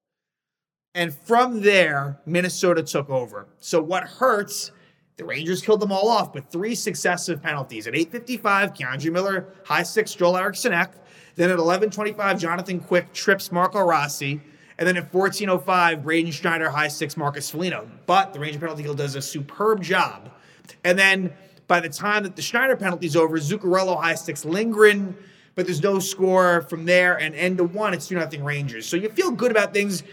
And 0.95 1.13
from 1.13 1.61
there, 1.61 2.19
Minnesota 2.25 2.83
took 2.83 3.09
over. 3.09 3.47
So 3.59 3.81
what 3.81 4.03
hurts, 4.03 4.71
The 5.17 5.25
Rangers 5.25 5.61
killed 5.61 5.79
them 5.79 5.91
all 5.91 6.09
off, 6.09 6.33
but 6.33 6.51
three 6.51 6.73
successive 6.75 7.41
penalties. 7.41 7.87
At 7.87 7.93
8.55, 7.93 8.77
K'Andre 8.77 9.11
Miller, 9.11 9.53
high 9.65 9.83
sticks, 9.83 10.13
Joel 10.13 10.37
Eriksson 10.37 10.73
Ek. 10.73 10.93
Then 11.35 11.51
at 11.51 11.59
11.25, 11.59 12.39
Jonathan 12.39 12.79
Quick 12.79 13.13
trips 13.13 13.51
Marco 13.51 13.81
Rossi. 13.81 14.41
And 14.79 14.87
then 14.87 14.95
at 14.95 15.11
14.05, 15.11 16.01
Braden 16.01 16.31
Schneider, 16.31 16.69
high 16.69 16.87
sticks, 16.87 17.17
Marcus 17.17 17.51
Foligno. 17.51 17.87
But 18.05 18.33
the 18.33 18.39
Ranger 18.39 18.59
penalty 18.59 18.83
kill 18.83 18.95
does 18.95 19.15
a 19.15 19.21
superb 19.21 19.83
job. 19.83 20.31
And 20.85 20.97
then 20.97 21.33
by 21.67 21.81
the 21.81 21.89
time 21.89 22.23
that 22.23 22.37
the 22.37 22.41
Schneider 22.41 22.77
penalty's 22.77 23.17
over, 23.17 23.37
Zuccarello, 23.37 24.01
high 24.01 24.15
sticks, 24.15 24.45
Lindgren, 24.45 25.17
but 25.55 25.65
there's 25.65 25.83
no 25.83 25.99
score 25.99 26.61
from 26.61 26.85
there. 26.85 27.19
And 27.19 27.35
end 27.35 27.57
to 27.57 27.65
one, 27.65 27.93
it's 27.93 28.07
2 28.07 28.15
nothing 28.15 28.41
Rangers. 28.41 28.85
So 28.85 28.95
you 28.95 29.09
feel 29.09 29.31
good 29.31 29.51
about 29.51 29.73
things. 29.73 30.03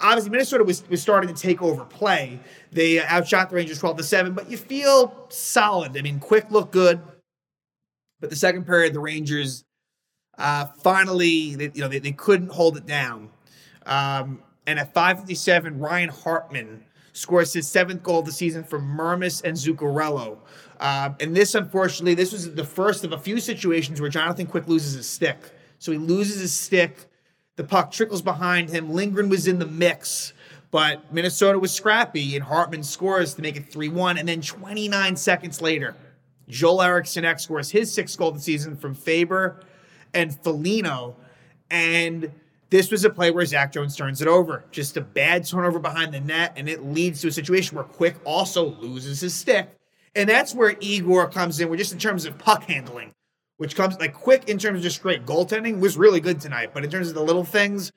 Obviously, 0.00 0.30
Minnesota 0.30 0.64
was, 0.64 0.88
was 0.88 1.02
starting 1.02 1.32
to 1.32 1.40
take 1.40 1.60
over 1.60 1.84
play. 1.84 2.40
They 2.72 3.04
outshot 3.04 3.50
the 3.50 3.56
Rangers 3.56 3.78
12 3.78 3.98
to 3.98 4.02
7, 4.02 4.32
but 4.32 4.50
you 4.50 4.56
feel 4.56 5.26
solid. 5.28 5.98
I 5.98 6.00
mean, 6.00 6.18
quick 6.18 6.50
look 6.50 6.72
good. 6.72 6.98
But 8.20 8.30
the 8.30 8.36
second 8.36 8.64
period, 8.64 8.94
the 8.94 9.00
Rangers 9.00 9.64
uh, 10.38 10.64
finally, 10.82 11.56
they, 11.56 11.70
you 11.74 11.82
know, 11.82 11.88
they, 11.88 11.98
they 11.98 12.12
couldn't 12.12 12.50
hold 12.50 12.78
it 12.78 12.86
down. 12.86 13.28
Um, 13.86 14.42
and 14.66 14.78
at 14.78 14.94
5:57, 14.94 15.78
Ryan 15.78 16.08
Hartman 16.08 16.84
scores 17.12 17.52
his 17.52 17.68
seventh 17.68 18.02
goal 18.02 18.20
of 18.20 18.26
the 18.26 18.32
season 18.32 18.64
for 18.64 18.80
Mermis 18.80 19.42
and 19.44 19.56
Zuccarello. 19.56 20.38
Uh, 20.80 21.10
and 21.20 21.34
this, 21.36 21.54
unfortunately, 21.54 22.14
this 22.14 22.32
was 22.32 22.54
the 22.54 22.64
first 22.64 23.04
of 23.04 23.12
a 23.12 23.18
few 23.18 23.38
situations 23.38 24.00
where 24.00 24.10
Jonathan 24.10 24.46
Quick 24.46 24.66
loses 24.66 24.94
his 24.94 25.08
stick. 25.08 25.38
So 25.78 25.92
he 25.92 25.98
loses 25.98 26.40
his 26.40 26.52
stick. 26.52 27.06
The 27.56 27.64
puck 27.64 27.92
trickles 27.92 28.20
behind 28.20 28.70
him. 28.70 28.90
Lindgren 28.90 29.28
was 29.28 29.46
in 29.46 29.60
the 29.60 29.66
mix, 29.66 30.32
but 30.72 31.12
Minnesota 31.12 31.58
was 31.58 31.72
scrappy, 31.72 32.34
and 32.34 32.44
Hartman 32.44 32.82
scores 32.82 33.34
to 33.34 33.42
make 33.42 33.56
it 33.56 33.68
3 33.68 33.88
1. 33.88 34.18
And 34.18 34.28
then 34.28 34.40
29 34.40 35.16
seconds 35.16 35.62
later, 35.62 35.94
Joel 36.48 36.82
Eriksson 36.82 37.24
Ek 37.24 37.38
scores 37.38 37.70
his 37.70 37.92
sixth 37.92 38.18
goal 38.18 38.30
of 38.30 38.34
the 38.34 38.40
season 38.40 38.76
from 38.76 38.94
Faber 38.94 39.60
and 40.12 40.34
Foligno. 40.42 41.14
And 41.70 42.32
this 42.74 42.90
was 42.90 43.04
a 43.04 43.10
play 43.10 43.30
where 43.30 43.46
Zach 43.46 43.70
Jones 43.70 43.94
turns 43.94 44.20
it 44.20 44.26
over. 44.26 44.64
Just 44.72 44.96
a 44.96 45.00
bad 45.00 45.46
turnover 45.46 45.78
behind 45.78 46.12
the 46.12 46.18
net, 46.18 46.54
and 46.56 46.68
it 46.68 46.84
leads 46.84 47.20
to 47.20 47.28
a 47.28 47.30
situation 47.30 47.76
where 47.76 47.84
Quick 47.84 48.16
also 48.24 48.74
loses 48.80 49.20
his 49.20 49.32
stick. 49.32 49.68
And 50.16 50.28
that's 50.28 50.56
where 50.56 50.74
Igor 50.80 51.28
comes 51.28 51.60
in, 51.60 51.68
We're 51.68 51.76
just 51.76 51.92
in 51.92 52.00
terms 52.00 52.24
of 52.24 52.36
puck 52.36 52.64
handling, 52.64 53.12
which 53.58 53.76
comes 53.76 53.96
like 54.00 54.12
Quick 54.12 54.48
in 54.48 54.58
terms 54.58 54.78
of 54.78 54.82
just 54.82 54.96
straight 54.96 55.24
goaltending 55.24 55.78
was 55.78 55.96
really 55.96 56.18
good 56.18 56.40
tonight. 56.40 56.70
But 56.74 56.82
in 56.82 56.90
terms 56.90 57.06
of 57.06 57.14
the 57.14 57.22
little 57.22 57.44
things, 57.44 57.92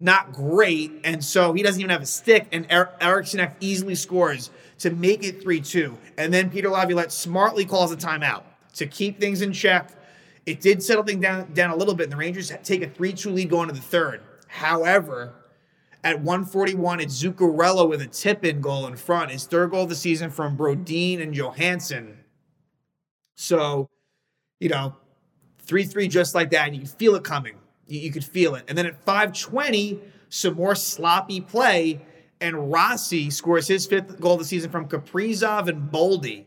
not 0.00 0.32
great. 0.32 0.90
And 1.04 1.22
so 1.22 1.52
he 1.52 1.62
doesn't 1.62 1.80
even 1.80 1.90
have 1.90 2.02
a 2.02 2.06
stick, 2.06 2.48
and 2.50 2.66
er- 2.72 2.90
Eriksson 3.00 3.48
easily 3.60 3.94
scores 3.94 4.50
to 4.80 4.90
make 4.90 5.22
it 5.22 5.40
3 5.40 5.60
2. 5.60 5.96
And 6.18 6.34
then 6.34 6.50
Peter 6.50 6.68
Laviolette 6.68 7.12
smartly 7.12 7.64
calls 7.64 7.92
a 7.92 7.96
timeout 7.96 8.42
to 8.74 8.88
keep 8.88 9.20
things 9.20 9.40
in 9.40 9.52
check 9.52 9.92
it 10.46 10.60
did 10.60 10.82
settle 10.82 11.02
things 11.02 11.20
down, 11.20 11.52
down 11.52 11.70
a 11.70 11.76
little 11.76 11.94
bit, 11.94 12.04
and 12.04 12.12
the 12.12 12.16
Rangers 12.16 12.52
take 12.62 12.82
a 12.82 12.88
3 12.88 13.12
2 13.12 13.30
lead 13.30 13.50
going 13.50 13.68
to 13.68 13.74
the 13.74 13.80
third. 13.80 14.22
However, 14.46 15.34
at 16.04 16.20
141, 16.20 17.00
it's 17.00 17.20
Zuccarello 17.20 17.88
with 17.88 18.00
a 18.00 18.06
tip 18.06 18.44
in 18.44 18.60
goal 18.60 18.86
in 18.86 18.96
front. 18.96 19.32
His 19.32 19.44
third 19.44 19.72
goal 19.72 19.82
of 19.82 19.88
the 19.88 19.96
season 19.96 20.30
from 20.30 20.56
Brodin 20.56 21.20
and 21.20 21.34
Johansson. 21.34 22.18
So, 23.34 23.90
you 24.60 24.68
know, 24.68 24.94
3 25.62 25.84
3 25.84 26.06
just 26.06 26.34
like 26.34 26.50
that. 26.50 26.68
And 26.68 26.76
you 26.76 26.82
could 26.82 26.90
feel 26.90 27.16
it 27.16 27.24
coming. 27.24 27.56
You, 27.88 27.98
you 27.98 28.12
could 28.12 28.24
feel 28.24 28.54
it. 28.54 28.64
And 28.68 28.78
then 28.78 28.86
at 28.86 29.04
520, 29.04 30.00
some 30.28 30.54
more 30.54 30.76
sloppy 30.76 31.40
play. 31.40 32.00
And 32.40 32.70
Rossi 32.70 33.30
scores 33.30 33.66
his 33.66 33.84
fifth 33.86 34.20
goal 34.20 34.34
of 34.34 34.40
the 34.40 34.44
season 34.44 34.70
from 34.70 34.86
Kaprizov 34.88 35.68
and 35.68 35.90
Boldy. 35.90 36.46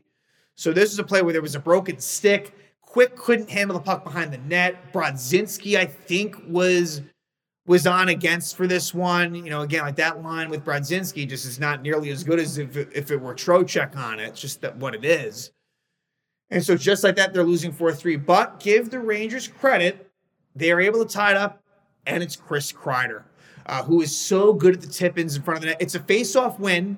So 0.56 0.72
this 0.72 0.94
is 0.94 1.00
a 1.00 1.04
play 1.04 1.22
where 1.22 1.34
there 1.34 1.42
was 1.42 1.56
a 1.56 1.60
broken 1.60 2.00
stick. 2.00 2.54
Quick 2.90 3.16
couldn't 3.16 3.52
handle 3.52 3.78
the 3.78 3.84
puck 3.84 4.04
behind 4.04 4.34
the 4.34 4.40
net. 4.40 4.92
Brodzinski, 4.92 5.78
I 5.78 5.86
think, 5.86 6.36
was 6.48 7.04
was 7.68 7.86
on 7.86 8.10
against 8.10 8.58
for 8.58 8.66
this 8.66 8.96
one. 8.96 9.36
You 9.36 9.52
know, 9.52 9.62
again, 9.62 9.84
like 9.84 9.96
that 9.98 10.24
line 10.24 10.50
with 10.50 10.66
Brodzinski 10.66 11.30
just 11.30 11.46
is 11.46 11.60
not 11.60 11.84
nearly 11.84 12.10
as 12.10 12.24
good 12.24 12.40
as 12.40 12.58
if 12.58 12.76
it, 12.76 12.90
if 12.92 13.12
it 13.12 13.18
were 13.22 13.36
Trocheck 13.36 13.96
on 13.96 14.20
it. 14.20 14.30
It's 14.30 14.42
just 14.42 14.62
that 14.62 14.76
what 14.78 14.96
it 14.96 15.06
is. 15.06 15.52
And 16.50 16.66
so 16.66 16.76
just 16.76 17.04
like 17.04 17.16
that, 17.18 17.32
they're 17.32 17.44
losing 17.44 17.72
4-3. 17.72 18.26
But 18.26 18.60
give 18.60 18.90
the 18.90 19.00
Rangers 19.00 19.48
credit. 19.48 20.10
They 20.56 20.72
are 20.72 20.82
able 20.82 21.06
to 21.06 21.14
tie 21.14 21.30
it 21.30 21.38
up, 21.38 21.62
and 22.08 22.24
it's 22.24 22.36
Chris 22.36 22.72
Kreider, 22.72 23.22
uh, 23.68 23.84
who 23.84 24.02
is 24.02 24.18
so 24.18 24.52
good 24.52 24.74
at 24.74 24.82
the 24.82 24.88
tip-ins 24.88 25.36
in 25.36 25.44
front 25.44 25.60
of 25.60 25.62
the 25.62 25.68
net. 25.68 25.78
It's 25.80 25.94
a 25.94 26.00
face-off 26.00 26.60
win 26.60 26.98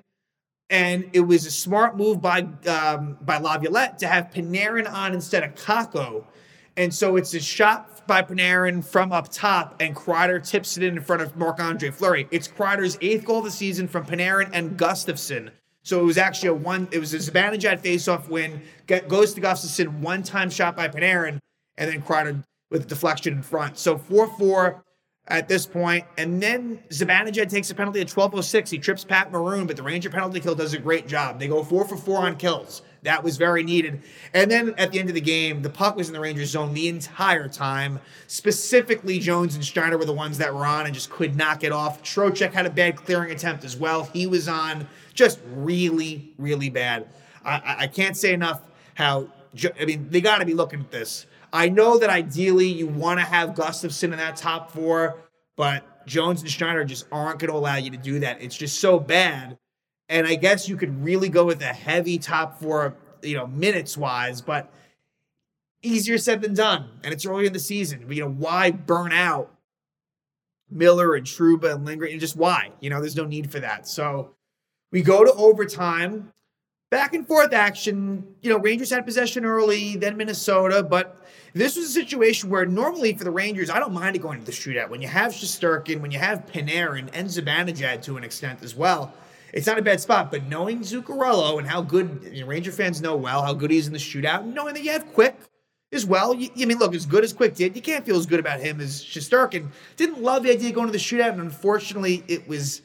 and 0.72 1.08
it 1.12 1.20
was 1.20 1.46
a 1.46 1.52
smart 1.52 1.98
move 1.98 2.22
by 2.22 2.48
um, 2.68 3.18
by 3.22 3.38
Laviolette 3.38 4.00
to 4.00 4.08
have 4.08 4.32
Panarin 4.32 4.92
on 4.92 5.14
instead 5.14 5.44
of 5.44 5.54
Kakko. 5.54 6.24
And 6.78 6.94
so 6.94 7.18
it's 7.18 7.34
a 7.34 7.40
shot 7.42 8.08
by 8.08 8.22
Panarin 8.22 8.84
from 8.84 9.12
up 9.12 9.30
top, 9.30 9.76
and 9.82 9.94
Kreider 9.94 10.44
tips 10.44 10.78
it 10.78 10.84
in 10.84 10.98
in 10.98 11.04
front 11.04 11.22
of 11.22 11.36
Marc 11.36 11.60
Andre 11.60 11.92
Fleury. 11.92 12.28
It's 12.32 12.48
Kreider's 12.48 12.98
eighth 13.02 13.26
goal 13.26 13.40
of 13.40 13.44
the 13.44 13.52
season 13.52 13.88
from 13.88 14.06
Panarin 14.06 14.50
and 14.54 14.78
Gustafsson. 14.78 15.52
So 15.84 16.00
it 16.00 16.04
was 16.04 16.18
actually 16.18 16.50
a 16.50 16.54
one. 16.54 16.88
It 16.92 17.00
was 17.00 17.14
a 17.14 17.18
Zibanejad 17.18 17.82
faceoff 17.82 18.30
win. 18.30 18.62
Get, 18.88 19.10
goes 19.10 19.34
to 19.34 19.42
Gustafsson, 19.42 20.00
one 20.00 20.24
time 20.24 20.50
shot 20.50 20.78
by 20.78 20.88
Panarin, 20.88 21.40
and 21.78 21.92
then 21.92 22.02
Kreider 22.02 22.44
with 22.70 22.88
deflection 22.88 23.34
in 23.34 23.42
front. 23.44 23.78
So 23.78 23.98
four 23.98 24.28
four 24.38 24.84
at 25.28 25.48
this 25.48 25.66
point. 25.66 26.06
And 26.18 26.42
then 26.42 26.80
Zibanejad 26.90 27.50
takes 27.50 27.70
a 27.70 27.76
penalty 27.76 28.02
at 28.02 28.08
12.06. 28.08 28.70
He 28.70 28.78
trips 28.78 29.04
Pat 29.04 29.32
Maroon, 29.32 29.68
but 29.68 29.76
the 29.78 29.84
Ranger 29.84 30.10
penalty 30.10 30.40
kill 30.40 30.56
does 30.56 30.74
a 30.74 30.80
great 30.80 31.08
job. 31.08 31.40
They 31.40 31.48
go 31.48 31.64
four 31.64 31.86
for 31.86 31.96
four 31.96 32.20
on 32.20 32.36
kills. 32.38 32.82
That 33.04 33.24
was 33.24 33.38
very 33.38 33.64
needed. 33.64 34.04
And 34.34 34.50
then 34.52 34.76
at 34.78 34.92
the 34.92 35.00
end 35.00 35.10
of 35.10 35.16
the 35.16 35.22
game, 35.22 35.62
the 35.62 35.70
puck 35.70 35.96
was 35.96 36.08
in 36.08 36.14
the 36.14 36.20
Rangers 36.20 36.52
zone 36.52 36.74
the 36.74 36.88
entire 36.88 37.48
time. 37.48 38.00
Specifically, 38.28 39.18
Jones 39.20 39.56
and 39.56 39.66
Schneider 39.66 39.98
were 39.98 40.06
the 40.06 40.14
ones 40.14 40.38
that 40.38 40.54
were 40.54 40.66
on 40.66 40.86
and 40.86 40.94
just 40.94 41.10
could 41.10 41.36
not 41.36 41.60
get 41.60 41.72
off. 41.72 42.04
Trocheck 42.04 42.52
had 42.52 42.66
a 42.66 42.70
bad 42.70 42.96
clearing 42.96 43.32
attempt 43.32 43.64
as 43.64 43.76
well. 43.76 44.04
He 44.04 44.28
was 44.28 44.48
on 44.48 44.88
just 45.14 45.40
really, 45.54 46.34
really 46.38 46.70
bad. 46.70 47.08
I, 47.44 47.76
I 47.80 47.88
can't 47.88 48.16
say 48.16 48.34
enough 48.34 48.62
how, 48.94 49.30
I 49.80 49.86
mean, 49.86 50.08
they 50.10 50.22
got 50.22 50.40
to 50.40 50.46
be 50.46 50.54
looking 50.54 50.80
at 50.80 50.92
this 50.92 51.26
I 51.54 51.70
know 51.70 51.98
that 51.98 52.10
ideally 52.10 52.68
you 52.68 52.88
want 52.88 53.20
to 53.20 53.26
have 53.26 53.50
Gustafsson 53.50 54.12
in 54.12 54.18
that 54.18 54.36
top 54.36 54.72
four, 54.72 55.22
but 55.58 56.06
Jones 56.06 56.42
and 56.42 56.50
Schneider 56.50 56.86
just 56.86 57.06
aren't 57.12 57.40
going 57.40 57.52
to 57.52 57.58
allow 57.58 57.76
you 57.76 57.92
to 57.92 57.98
do 57.98 58.20
that. 58.20 58.42
It's 58.42 58.58
just 58.58 58.80
so 58.80 59.00
bad. 59.00 59.58
And 60.10 60.28
I 60.28 60.36
guess 60.36 60.68
you 60.68 60.78
could 60.78 61.04
really 61.04 61.30
go 61.30 61.46
with 61.46 61.62
a 61.62 61.68
heavy 61.74 62.18
top 62.18 62.60
four, 62.60 62.96
you 63.22 63.36
know, 63.36 63.48
minutes 63.48 63.98
wise, 63.98 64.42
but 64.42 64.72
easier 65.84 66.18
said 66.18 66.42
than 66.42 66.54
done. 66.54 66.90
And 67.04 67.14
it's 67.14 67.26
early 67.26 67.48
in 67.48 67.54
the 67.54 67.60
season. 67.60 68.06
You 68.10 68.24
know, 68.24 68.30
why 68.30 68.72
burn 68.72 69.12
out 69.12 69.54
Miller 70.70 71.16
and 71.16 71.26
Trouba 71.26 71.76
and 71.76 71.86
Lindgren? 71.86 72.12
And 72.12 72.20
Just 72.20 72.36
why? 72.36 72.72
You 72.80 72.90
know, 72.90 73.00
there's 73.00 73.16
no 73.16 73.26
need 73.26 73.52
for 73.52 73.60
that. 73.60 73.88
So 73.88 74.36
we 74.92 75.02
go 75.02 75.24
to 75.24 75.34
overtime 75.34 76.32
back 76.90 77.14
and 77.14 77.26
forth 77.26 77.54
action. 77.54 78.36
You 78.42 78.50
know, 78.50 78.60
Rangers 78.60 78.90
had 78.90 79.06
possession 79.06 79.46
early, 79.46 79.96
then 79.96 80.18
Minnesota, 80.18 80.84
but 80.84 81.21
this 81.54 81.76
was 81.76 81.86
a 81.86 81.90
situation 81.90 82.50
where 82.50 82.66
normally 82.66 83.14
for 83.14 83.24
the 83.24 83.32
Rangers, 83.32 83.70
I 83.70 83.80
don't 83.80 83.94
mind 83.94 84.16
it 84.16 84.20
going 84.20 84.40
to 84.40 84.46
the 84.46 84.52
shootout. 84.52 84.90
When 84.90 85.02
you 85.02 85.08
have 85.08 85.34
Shesterkin, 85.34 86.00
when 86.00 86.12
you 86.12 86.20
have 86.20 86.46
Panarin 86.48 87.10
and 87.14 87.28
Zibanejad 87.28 88.02
to 88.04 88.18
an 88.18 88.24
extent 88.24 88.64
as 88.64 88.76
well, 88.76 89.14
it's 89.54 89.68
not 89.68 89.78
a 89.78 89.82
bad 89.82 90.00
spot. 90.00 90.32
But 90.32 90.44
knowing 90.46 90.80
Zuccarello 90.80 91.58
and 91.58 91.68
how 91.68 91.82
good 91.82 92.30
you 92.32 92.42
know, 92.42 92.48
Ranger 92.48 92.72
fans 92.72 93.02
know 93.02 93.16
well 93.16 93.44
how 93.44 93.54
good 93.54 93.72
he 93.72 93.78
is 93.78 93.88
in 93.88 93.94
the 93.94 94.00
shootout, 94.00 94.46
knowing 94.46 94.76
that 94.76 94.84
you 94.84 94.92
have 94.92 95.12
Quick 95.14 95.36
as 95.92 96.06
well. 96.06 96.34
You, 96.34 96.68
mean, 96.68 96.78
look, 96.78 96.96
as 96.96 97.06
good 97.06 97.24
as 97.24 97.34
Quick 97.34 97.56
did, 97.56 97.76
you 97.76 97.82
can't 97.82 98.06
feel 98.06 98.16
as 98.16 98.26
good 98.26 98.40
about 98.40 98.62
him 98.62 98.80
as 98.80 99.04
Shesterkin. 99.04 99.68
Didn't 99.98 100.22
love 100.22 100.44
the 100.44 100.52
idea 100.52 100.70
of 100.70 100.76
going 100.76 100.88
to 100.88 100.94
the 100.94 100.98
shootout, 100.98 101.32
and 101.32 101.42
unfortunately, 101.42 102.24
it 102.30 102.48
was 102.48 102.82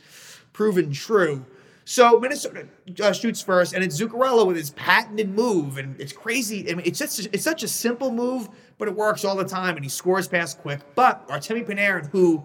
proven 0.52 0.92
true. 0.92 1.44
So 1.88 2.18
Minnesota 2.18 2.66
uh, 3.00 3.12
shoots 3.12 3.40
first, 3.40 3.72
and 3.72 3.84
it's 3.84 3.98
Zuccarello 3.98 4.44
with 4.44 4.56
his 4.56 4.70
patented 4.70 5.30
move, 5.30 5.78
and 5.78 5.98
it's 6.00 6.12
crazy. 6.12 6.68
I 6.68 6.74
mean, 6.74 6.84
it's 6.84 6.98
just 6.98 7.28
it's 7.32 7.44
such 7.44 7.62
a 7.62 7.68
simple 7.68 8.10
move, 8.10 8.48
but 8.76 8.88
it 8.88 8.96
works 8.96 9.24
all 9.24 9.36
the 9.36 9.44
time, 9.44 9.76
and 9.76 9.84
he 9.84 9.88
scores 9.88 10.26
past 10.26 10.58
quick. 10.58 10.80
But 10.96 11.28
Artemi 11.28 11.64
Panarin, 11.64 12.10
who 12.10 12.44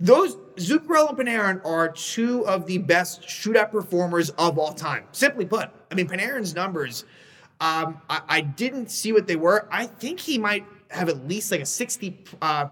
those 0.00 0.34
Zuccarello 0.56 1.10
and 1.10 1.18
Panarin 1.18 1.64
are 1.64 1.88
two 1.88 2.44
of 2.48 2.66
the 2.66 2.78
best 2.78 3.22
shootout 3.22 3.70
performers 3.70 4.30
of 4.30 4.58
all 4.58 4.72
time. 4.72 5.04
Simply 5.12 5.46
put, 5.46 5.70
I 5.92 5.94
mean 5.94 6.08
Panarin's 6.08 6.52
numbers. 6.52 7.04
Um, 7.60 8.00
I, 8.10 8.22
I, 8.28 8.40
didn't 8.40 8.90
see 8.90 9.12
what 9.12 9.28
they 9.28 9.36
were. 9.36 9.68
I 9.70 9.86
think 9.86 10.18
he 10.18 10.36
might 10.36 10.64
have 10.90 11.08
at 11.08 11.28
least 11.28 11.52
like 11.52 11.60
a 11.60 11.66
60 11.66 12.24
uh, 12.42 12.68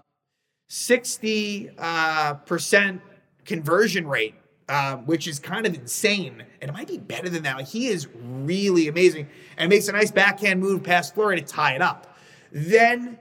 60 0.67 1.69
uh, 1.77 2.33
percent 2.33 3.01
conversion 3.45 4.05
rate 4.05 4.35
um, 4.69 5.05
which 5.05 5.27
is 5.27 5.39
kind 5.39 5.65
of 5.65 5.73
insane. 5.75 6.43
And 6.61 6.69
it 6.69 6.73
might 6.73 6.87
be 6.87 6.97
better 6.97 7.29
than 7.29 7.43
that. 7.43 7.57
Like, 7.57 7.67
he 7.67 7.87
is 7.87 8.07
really 8.13 8.87
amazing 8.87 9.27
and 9.57 9.69
makes 9.69 9.87
a 9.87 9.91
nice 9.91 10.11
backhand 10.11 10.59
move 10.59 10.83
past 10.83 11.13
Fleury 11.15 11.39
to 11.39 11.45
tie 11.45 11.73
it 11.75 11.81
up. 11.81 12.17
Then 12.51 13.19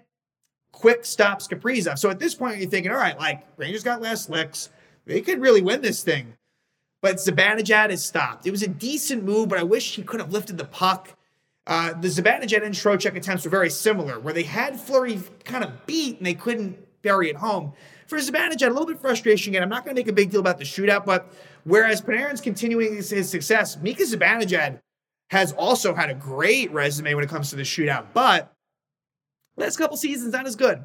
quick 0.72 1.04
stops 1.04 1.48
Kaprizov. 1.48 1.98
So 1.98 2.10
at 2.10 2.18
this 2.18 2.34
point, 2.34 2.58
you're 2.58 2.68
thinking, 2.68 2.92
all 2.92 2.98
right, 2.98 3.18
like 3.18 3.46
Rangers 3.56 3.82
got 3.82 4.02
last 4.02 4.28
licks. 4.28 4.70
They 5.06 5.20
could 5.20 5.40
really 5.40 5.62
win 5.62 5.80
this 5.80 6.02
thing. 6.04 6.34
but 7.06 7.16
Zibanejad 7.16 7.90
is 7.90 8.04
stopped. 8.04 8.46
It 8.46 8.50
was 8.50 8.62
a 8.64 8.68
decent 8.68 9.22
move, 9.22 9.48
but 9.48 9.58
I 9.58 9.62
wish 9.62 9.94
he 9.94 10.02
could 10.02 10.18
have 10.18 10.32
lifted 10.32 10.58
the 10.58 10.64
puck. 10.64 11.16
Uh, 11.66 11.92
the 11.92 12.08
Zibanejad 12.08 12.64
and 12.64 12.74
Trocheck 12.74 13.16
attempts 13.16 13.44
were 13.44 13.50
very 13.50 13.70
similar, 13.70 14.18
where 14.18 14.34
they 14.34 14.42
had 14.42 14.78
Fleury 14.80 15.20
kind 15.44 15.62
of 15.62 15.86
beat 15.86 16.18
and 16.18 16.26
they 16.26 16.34
couldn't 16.34 16.76
bury 17.02 17.30
it 17.30 17.36
home. 17.36 17.72
For 18.06 18.18
Zibanejad, 18.18 18.68
a 18.68 18.70
little 18.70 18.86
bit 18.86 19.00
frustration 19.00 19.52
again. 19.52 19.62
I'm 19.62 19.68
not 19.68 19.84
going 19.84 19.96
to 19.96 20.00
make 20.00 20.08
a 20.08 20.12
big 20.12 20.30
deal 20.30 20.40
about 20.40 20.58
the 20.58 20.64
shootout, 20.64 21.04
but 21.04 21.32
whereas 21.64 22.00
Panarin's 22.00 22.40
continuing 22.40 22.94
his, 22.94 23.28
success, 23.28 23.76
Mika 23.78 24.04
Zibanejad 24.04 24.80
has 25.30 25.52
also 25.52 25.92
had 25.92 26.08
a 26.08 26.14
great 26.14 26.70
resume 26.72 27.14
when 27.14 27.24
it 27.24 27.30
comes 27.30 27.50
to 27.50 27.56
the 27.56 27.62
shootout, 27.62 28.06
but 28.14 28.52
last 29.56 29.76
couple 29.76 29.96
seasons 29.96 30.32
not 30.32 30.46
as 30.46 30.54
good. 30.54 30.84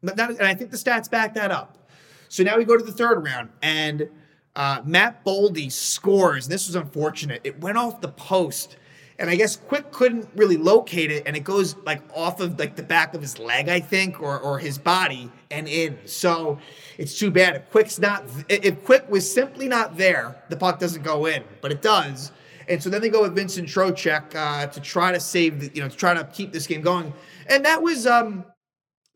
Not, 0.00 0.18
and 0.18 0.42
I 0.42 0.54
think 0.54 0.70
the 0.70 0.76
stats 0.76 1.10
back 1.10 1.34
that 1.34 1.50
up. 1.50 1.90
So 2.28 2.44
now 2.44 2.56
we 2.56 2.64
go 2.64 2.76
to 2.76 2.84
the 2.84 2.92
third 2.92 3.24
round, 3.24 3.48
and 3.62 4.08
uh, 4.54 4.82
Matt 4.84 5.24
Boldy 5.24 5.72
scores. 5.72 6.46
And 6.46 6.52
this 6.52 6.68
was 6.68 6.76
unfortunate. 6.76 7.40
It 7.42 7.60
went 7.60 7.78
off 7.78 8.00
the 8.00 8.08
post 8.08 8.76
and 9.18 9.28
I 9.28 9.36
guess 9.36 9.56
Quick 9.56 9.90
couldn't 9.90 10.28
really 10.36 10.56
locate 10.56 11.10
it, 11.10 11.24
and 11.26 11.36
it 11.36 11.42
goes 11.44 11.76
like 11.84 12.02
off 12.14 12.40
of 12.40 12.58
like 12.58 12.76
the 12.76 12.82
back 12.82 13.14
of 13.14 13.20
his 13.20 13.38
leg, 13.38 13.68
I 13.68 13.80
think, 13.80 14.22
or 14.22 14.38
or 14.38 14.58
his 14.58 14.78
body 14.78 15.30
and 15.50 15.66
in. 15.66 15.98
So 16.04 16.58
it's 16.98 17.18
too 17.18 17.30
bad. 17.30 17.56
If 17.56 17.70
Quick's 17.70 17.98
not, 17.98 18.24
if 18.48 18.84
Quick 18.84 19.10
was 19.10 19.30
simply 19.30 19.68
not 19.68 19.96
there, 19.96 20.42
the 20.50 20.56
puck 20.56 20.78
doesn't 20.78 21.02
go 21.02 21.26
in, 21.26 21.42
but 21.60 21.72
it 21.72 21.82
does. 21.82 22.32
And 22.68 22.82
so 22.82 22.90
then 22.90 23.00
they 23.00 23.08
go 23.08 23.22
with 23.22 23.34
Vincent 23.34 23.68
Trocheck 23.68 24.34
uh, 24.34 24.66
to 24.66 24.80
try 24.80 25.10
to 25.10 25.18
save, 25.18 25.60
the, 25.60 25.70
you 25.74 25.80
know, 25.80 25.88
to 25.88 25.96
try 25.96 26.12
to 26.12 26.24
keep 26.24 26.52
this 26.52 26.66
game 26.66 26.82
going. 26.82 27.14
And 27.46 27.64
that 27.64 27.82
was 27.82 28.06
um, 28.06 28.44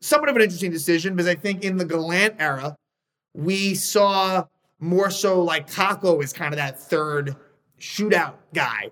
somewhat 0.01 0.29
of 0.29 0.35
an 0.35 0.41
interesting 0.41 0.71
decision 0.71 1.15
because 1.15 1.29
I 1.29 1.35
think 1.35 1.63
in 1.63 1.77
the 1.77 1.85
Gallant 1.85 2.35
era, 2.39 2.75
we 3.35 3.75
saw 3.75 4.45
more 4.79 5.11
so 5.11 5.41
like 5.41 5.69
Kakko 5.69 6.21
is 6.23 6.33
kind 6.33 6.51
of 6.51 6.57
that 6.57 6.79
third 6.79 7.35
shootout 7.79 8.33
guy 8.53 8.89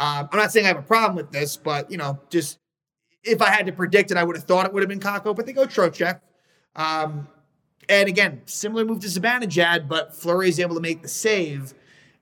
um, 0.00 0.30
I'm 0.32 0.38
not 0.38 0.50
saying 0.50 0.64
I 0.64 0.68
have 0.68 0.78
a 0.78 0.82
problem 0.82 1.14
with 1.14 1.30
this, 1.30 1.58
but 1.58 1.90
you 1.90 1.98
know, 1.98 2.18
just 2.30 2.58
if 3.22 3.42
I 3.42 3.50
had 3.50 3.66
to 3.66 3.72
predict 3.72 4.10
it, 4.10 4.16
I 4.16 4.24
would 4.24 4.34
have 4.34 4.46
thought 4.46 4.64
it 4.64 4.72
would 4.72 4.82
have 4.82 4.88
been 4.88 4.98
Kakko, 4.98 5.36
but 5.36 5.44
they 5.44 5.52
go 5.52 5.66
Trocheck. 5.66 6.20
Um, 6.74 7.28
and 7.86 8.08
again, 8.08 8.40
similar 8.46 8.86
move 8.86 9.00
to 9.00 9.08
Zibanejad, 9.08 9.88
but 9.88 10.16
Fleury 10.16 10.48
is 10.48 10.58
able 10.58 10.74
to 10.74 10.80
make 10.80 11.02
the 11.02 11.08
save, 11.08 11.74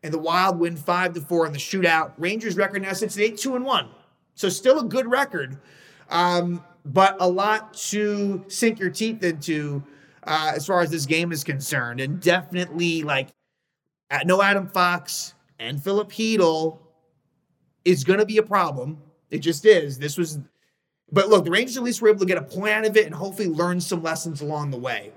and 0.02 0.12
the 0.12 0.18
Wild 0.18 0.58
win 0.58 0.76
five 0.76 1.14
to 1.14 1.20
four 1.20 1.46
in 1.46 1.52
the 1.52 1.58
shootout. 1.58 2.14
Rangers 2.18 2.56
record 2.56 2.82
now 2.82 2.92
sits 2.94 3.16
at 3.16 3.22
eight 3.22 3.38
two 3.38 3.54
and 3.54 3.64
one, 3.64 3.88
so 4.34 4.48
still 4.48 4.80
a 4.80 4.84
good 4.84 5.06
record, 5.06 5.56
um, 6.10 6.64
but 6.84 7.16
a 7.20 7.28
lot 7.28 7.74
to 7.74 8.44
sink 8.48 8.80
your 8.80 8.90
teeth 8.90 9.22
into 9.22 9.84
uh, 10.24 10.52
as 10.56 10.66
far 10.66 10.80
as 10.80 10.90
this 10.90 11.06
game 11.06 11.30
is 11.30 11.44
concerned, 11.44 12.00
and 12.00 12.20
definitely 12.20 13.04
like 13.04 13.28
no 14.24 14.42
Adam 14.42 14.66
Fox 14.66 15.34
and 15.60 15.80
Filip 15.80 16.10
Chytil 16.10 16.80
is 17.88 18.04
going 18.04 18.18
to 18.18 18.26
be 18.26 18.38
a 18.38 18.42
problem. 18.42 18.98
It 19.30 19.38
just 19.38 19.64
is. 19.64 19.98
This 19.98 20.16
was, 20.16 20.38
but 21.10 21.28
look, 21.28 21.44
the 21.44 21.50
Rangers 21.50 21.76
at 21.76 21.82
least 21.82 22.02
were 22.02 22.08
able 22.08 22.20
to 22.20 22.26
get 22.26 22.38
a 22.38 22.42
point 22.42 22.72
out 22.72 22.84
of 22.84 22.96
it 22.96 23.06
and 23.06 23.14
hopefully 23.14 23.48
learn 23.48 23.80
some 23.80 24.02
lessons 24.02 24.40
along 24.40 24.70
the 24.70 24.78
way. 24.78 25.12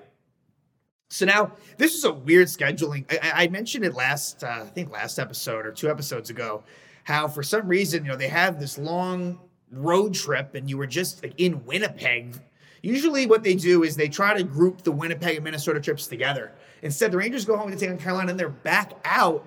So 1.09 1.25
now 1.25 1.51
this 1.77 1.93
is 1.93 2.05
a 2.05 2.13
weird 2.13 2.47
scheduling. 2.47 3.05
I, 3.11 3.43
I 3.43 3.47
mentioned 3.49 3.83
it 3.83 3.93
last, 3.93 4.43
uh, 4.43 4.63
I 4.63 4.65
think 4.65 4.91
last 4.91 5.19
episode 5.19 5.65
or 5.65 5.71
two 5.71 5.89
episodes 5.89 6.29
ago, 6.29 6.63
how 7.03 7.27
for 7.27 7.43
some 7.43 7.67
reason 7.67 8.05
you 8.05 8.11
know 8.11 8.17
they 8.17 8.29
have 8.29 8.59
this 8.59 8.77
long 8.77 9.39
road 9.71 10.13
trip 10.13 10.55
and 10.55 10.69
you 10.69 10.77
were 10.77 10.87
just 10.87 11.23
like 11.23 11.33
in 11.37 11.65
Winnipeg. 11.65 12.39
Usually, 12.83 13.27
what 13.27 13.43
they 13.43 13.55
do 13.55 13.83
is 13.83 13.95
they 13.95 14.07
try 14.07 14.35
to 14.35 14.43
group 14.43 14.81
the 14.81 14.91
Winnipeg 14.91 15.35
and 15.35 15.43
Minnesota 15.43 15.79
trips 15.79 16.07
together. 16.07 16.51
Instead, 16.81 17.11
the 17.11 17.17
Rangers 17.17 17.45
go 17.45 17.55
home 17.55 17.69
to 17.69 17.77
take 17.77 17.91
on 17.91 17.97
Carolina 17.97 18.31
and 18.31 18.39
they're 18.39 18.49
back 18.49 18.93
out 19.05 19.45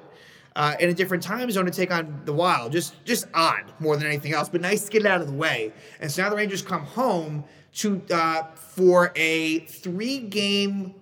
uh, 0.57 0.77
in 0.79 0.89
a 0.89 0.95
different 0.95 1.23
time 1.23 1.51
zone 1.51 1.65
to 1.65 1.71
take 1.71 1.91
on 1.91 2.23
the 2.25 2.33
Wild. 2.33 2.73
Just 2.73 3.03
just 3.05 3.27
odd 3.35 3.65
more 3.81 3.97
than 3.97 4.07
anything 4.07 4.33
else, 4.33 4.49
but 4.49 4.61
nice 4.61 4.85
to 4.85 4.91
get 4.91 5.03
it 5.03 5.07
out 5.07 5.21
of 5.21 5.27
the 5.27 5.33
way. 5.33 5.73
And 6.01 6.11
so 6.11 6.23
now 6.23 6.31
the 6.31 6.37
Rangers 6.37 6.63
come 6.63 6.83
home 6.83 7.45
to 7.77 8.03
uh, 8.13 8.45
for 8.55 9.13
a 9.17 9.61
three 9.61 10.21
game, 10.21 10.95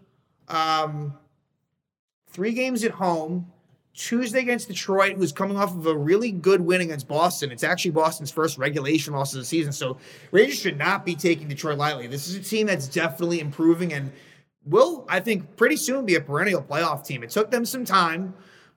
um, 0.49 1.15
three 2.29 2.53
games 2.53 2.85
at 2.85 2.93
home. 2.93 3.49
Tuesday 3.95 4.41
against 4.41 4.69
Detroit, 4.69 5.17
who's 5.19 5.33
coming 5.33 5.59
off 5.59 5.77
of 5.77 5.85
a 5.87 5.95
really 5.95 6.33
good 6.33 6.63
win 6.63 6.81
against 6.81 7.07
Boston. 7.07 7.53
It's 7.53 7.63
actually 7.63 7.91
Boston's 7.91 8.31
first 8.31 8.57
regulation 8.57 9.13
loss 9.13 9.35
of 9.35 9.41
the 9.41 9.45
season. 9.45 9.71
So 9.71 9.99
Rangers 10.31 10.59
should 10.59 10.79
not 10.79 11.05
be 11.05 11.15
taking 11.15 11.47
Detroit 11.47 11.77
lightly. 11.77 12.07
This 12.07 12.27
is 12.27 12.35
a 12.35 12.43
team 12.43 12.69
that's 12.69 12.89
definitely 12.89 13.39
improving 13.39 13.93
and 13.93 14.11
will, 14.65 15.05
I 15.11 15.21
think, 15.21 15.57
pretty 15.57 15.77
soon 15.77 16.07
be 16.07 16.15
a 16.15 16.23
perennial 16.23 16.63
playoff 16.63 17.05
team. 17.07 17.23
It 17.23 17.29
took 17.29 17.51
them 17.51 17.67
some 17.67 17.85
time 17.85 18.33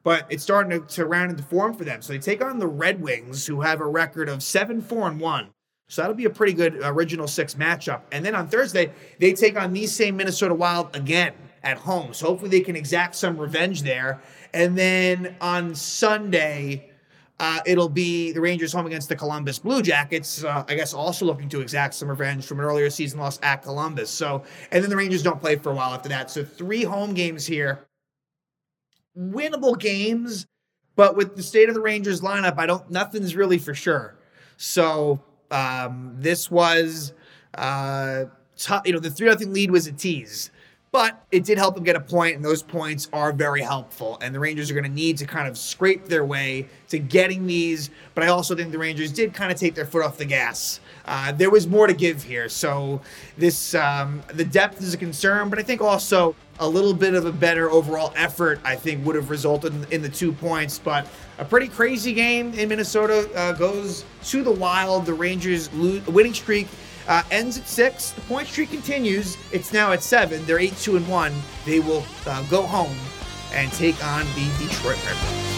but 0.05 0.27
it's 0.29 0.43
starting 0.43 0.79
to, 0.79 0.87
to 0.87 1.05
round 1.05 1.31
into 1.31 1.41
form 1.41 1.73
for 1.73 1.83
them. 1.83 1.99
So 2.03 2.13
they 2.13 2.19
take 2.19 2.41
on 2.41 2.59
the 2.59 2.67
Red 2.67 3.01
Wings, 3.01 3.47
who 3.47 3.61
have 3.61 3.81
a 3.81 3.87
record 3.87 4.29
of 4.29 4.43
seven, 4.43 4.79
four, 4.79 5.07
and 5.07 5.19
one. 5.19 5.49
So 5.87 6.01
that'll 6.03 6.15
be 6.15 6.25
a 6.25 6.29
pretty 6.29 6.53
good 6.53 6.79
original 6.83 7.27
six 7.27 7.55
matchup. 7.55 8.01
And 8.11 8.23
then 8.23 8.35
on 8.35 8.47
Thursday, 8.47 8.93
they 9.19 9.33
take 9.33 9.59
on 9.59 9.73
these 9.73 9.91
same 9.91 10.15
Minnesota 10.15 10.53
Wild 10.53 10.95
again 10.95 11.33
at 11.63 11.77
home. 11.77 12.13
So 12.13 12.27
hopefully 12.27 12.51
they 12.51 12.61
can 12.61 12.75
exact 12.75 13.15
some 13.15 13.35
revenge 13.35 13.81
there. 13.81 14.21
And 14.53 14.77
then 14.77 15.35
on 15.41 15.73
Sunday, 15.73 16.91
uh, 17.39 17.61
it'll 17.65 17.89
be 17.89 18.31
the 18.31 18.41
Rangers 18.41 18.71
home 18.71 18.85
against 18.85 19.09
the 19.09 19.15
Columbus 19.15 19.57
Blue 19.57 19.81
Jackets. 19.81 20.43
Uh, 20.43 20.63
I 20.67 20.75
guess 20.75 20.93
also 20.93 21.25
looking 21.25 21.49
to 21.49 21.61
exact 21.61 21.95
some 21.95 22.09
revenge 22.09 22.45
from 22.45 22.59
an 22.59 22.65
earlier 22.65 22.91
season 22.91 23.19
loss 23.19 23.39
at 23.41 23.63
Columbus. 23.63 24.11
So, 24.11 24.43
and 24.69 24.83
then 24.83 24.91
the 24.91 24.95
Rangers 24.95 25.23
don't 25.23 25.41
play 25.41 25.55
for 25.55 25.71
a 25.71 25.75
while 25.75 25.95
after 25.95 26.09
that. 26.09 26.29
So 26.29 26.45
three 26.45 26.83
home 26.83 27.15
games 27.15 27.47
here 27.47 27.87
winnable 29.17 29.79
games, 29.79 30.47
but 30.95 31.15
with 31.15 31.35
the 31.35 31.43
state 31.43 31.69
of 31.69 31.75
the 31.75 31.81
Rangers 31.81 32.21
lineup, 32.21 32.57
I 32.57 32.65
don't. 32.65 32.89
Nothing's 32.89 33.35
really 33.35 33.57
for 33.57 33.73
sure. 33.73 34.15
So 34.57 35.21
um, 35.51 36.15
this 36.17 36.49
was, 36.49 37.13
uh, 37.55 38.25
t- 38.57 38.73
you 38.85 38.93
know, 38.93 38.99
the 38.99 39.09
three 39.09 39.27
nothing 39.27 39.53
lead 39.53 39.71
was 39.71 39.87
a 39.87 39.91
tease. 39.91 40.51
But 40.91 41.25
it 41.29 41.43
did 41.43 41.57
help 41.57 41.75
them 41.75 41.83
get 41.83 41.97
a 41.97 41.99
point, 41.99 42.37
and 42.37 42.45
those 42.45 42.63
points 42.63 43.09
are 43.11 43.33
very 43.33 43.61
helpful. 43.61 44.17
And 44.21 44.33
the 44.33 44.39
Rangers 44.39 44.71
are 44.71 44.73
going 44.73 44.85
to 44.85 44.89
need 44.89 45.17
to 45.17 45.25
kind 45.25 45.45
of 45.45 45.57
scrape 45.57 46.05
their 46.05 46.23
way 46.23 46.69
to 46.87 46.99
getting 46.99 47.45
these. 47.45 47.89
But 48.13 48.23
I 48.23 48.27
also 48.27 48.55
think 48.55 48.71
the 48.71 48.77
Rangers 48.77 49.11
did 49.11 49.33
kind 49.33 49.51
of 49.51 49.57
take 49.57 49.75
their 49.75 49.85
foot 49.85 50.05
off 50.05 50.17
the 50.17 50.23
gas. 50.23 50.79
Uh, 51.03 51.33
there 51.33 51.49
was 51.49 51.67
more 51.67 51.85
to 51.85 51.93
give 51.93 52.23
here, 52.23 52.47
so 52.47 53.01
this 53.37 53.75
um, 53.75 54.23
the 54.35 54.45
depth 54.45 54.81
is 54.81 54.93
a 54.93 54.97
concern. 54.97 55.49
But 55.49 55.59
I 55.59 55.63
think 55.63 55.81
also 55.81 56.33
a 56.59 56.67
little 56.67 56.93
bit 56.93 57.13
of 57.13 57.25
a 57.25 57.31
better 57.31 57.69
overall 57.69 58.13
effort, 58.15 58.59
I 58.63 58.75
think, 58.75 59.05
would 59.05 59.15
have 59.15 59.29
resulted 59.29 59.73
in, 59.73 59.85
in 59.91 60.01
the 60.01 60.09
two 60.09 60.31
points. 60.31 60.79
But 60.79 61.07
a 61.37 61.45
pretty 61.45 61.67
crazy 61.67 62.13
game 62.13 62.53
in 62.53 62.69
Minnesota 62.69 63.29
uh, 63.35 63.53
goes 63.53 64.05
to 64.25 64.43
the 64.43 64.51
Wild. 64.51 65.05
The 65.05 65.13
Rangers 65.13 65.71
lose, 65.73 66.05
winning 66.07 66.33
streak 66.33 66.67
uh, 67.07 67.23
ends 67.31 67.57
at 67.57 67.67
six. 67.67 68.11
The 68.11 68.21
point 68.21 68.47
streak 68.47 68.69
continues. 68.69 69.37
It's 69.51 69.73
now 69.73 69.91
at 69.91 70.01
seven. 70.01 70.45
They're 70.45 70.59
eight, 70.59 70.77
two, 70.77 70.95
and 70.95 71.07
one. 71.07 71.33
They 71.65 71.79
will 71.79 72.03
uh, 72.25 72.43
go 72.49 72.61
home 72.61 72.95
and 73.53 73.71
take 73.73 74.03
on 74.03 74.25
the 74.35 74.49
Detroit 74.59 75.03
Red 75.05 75.15
Wings. 75.23 75.54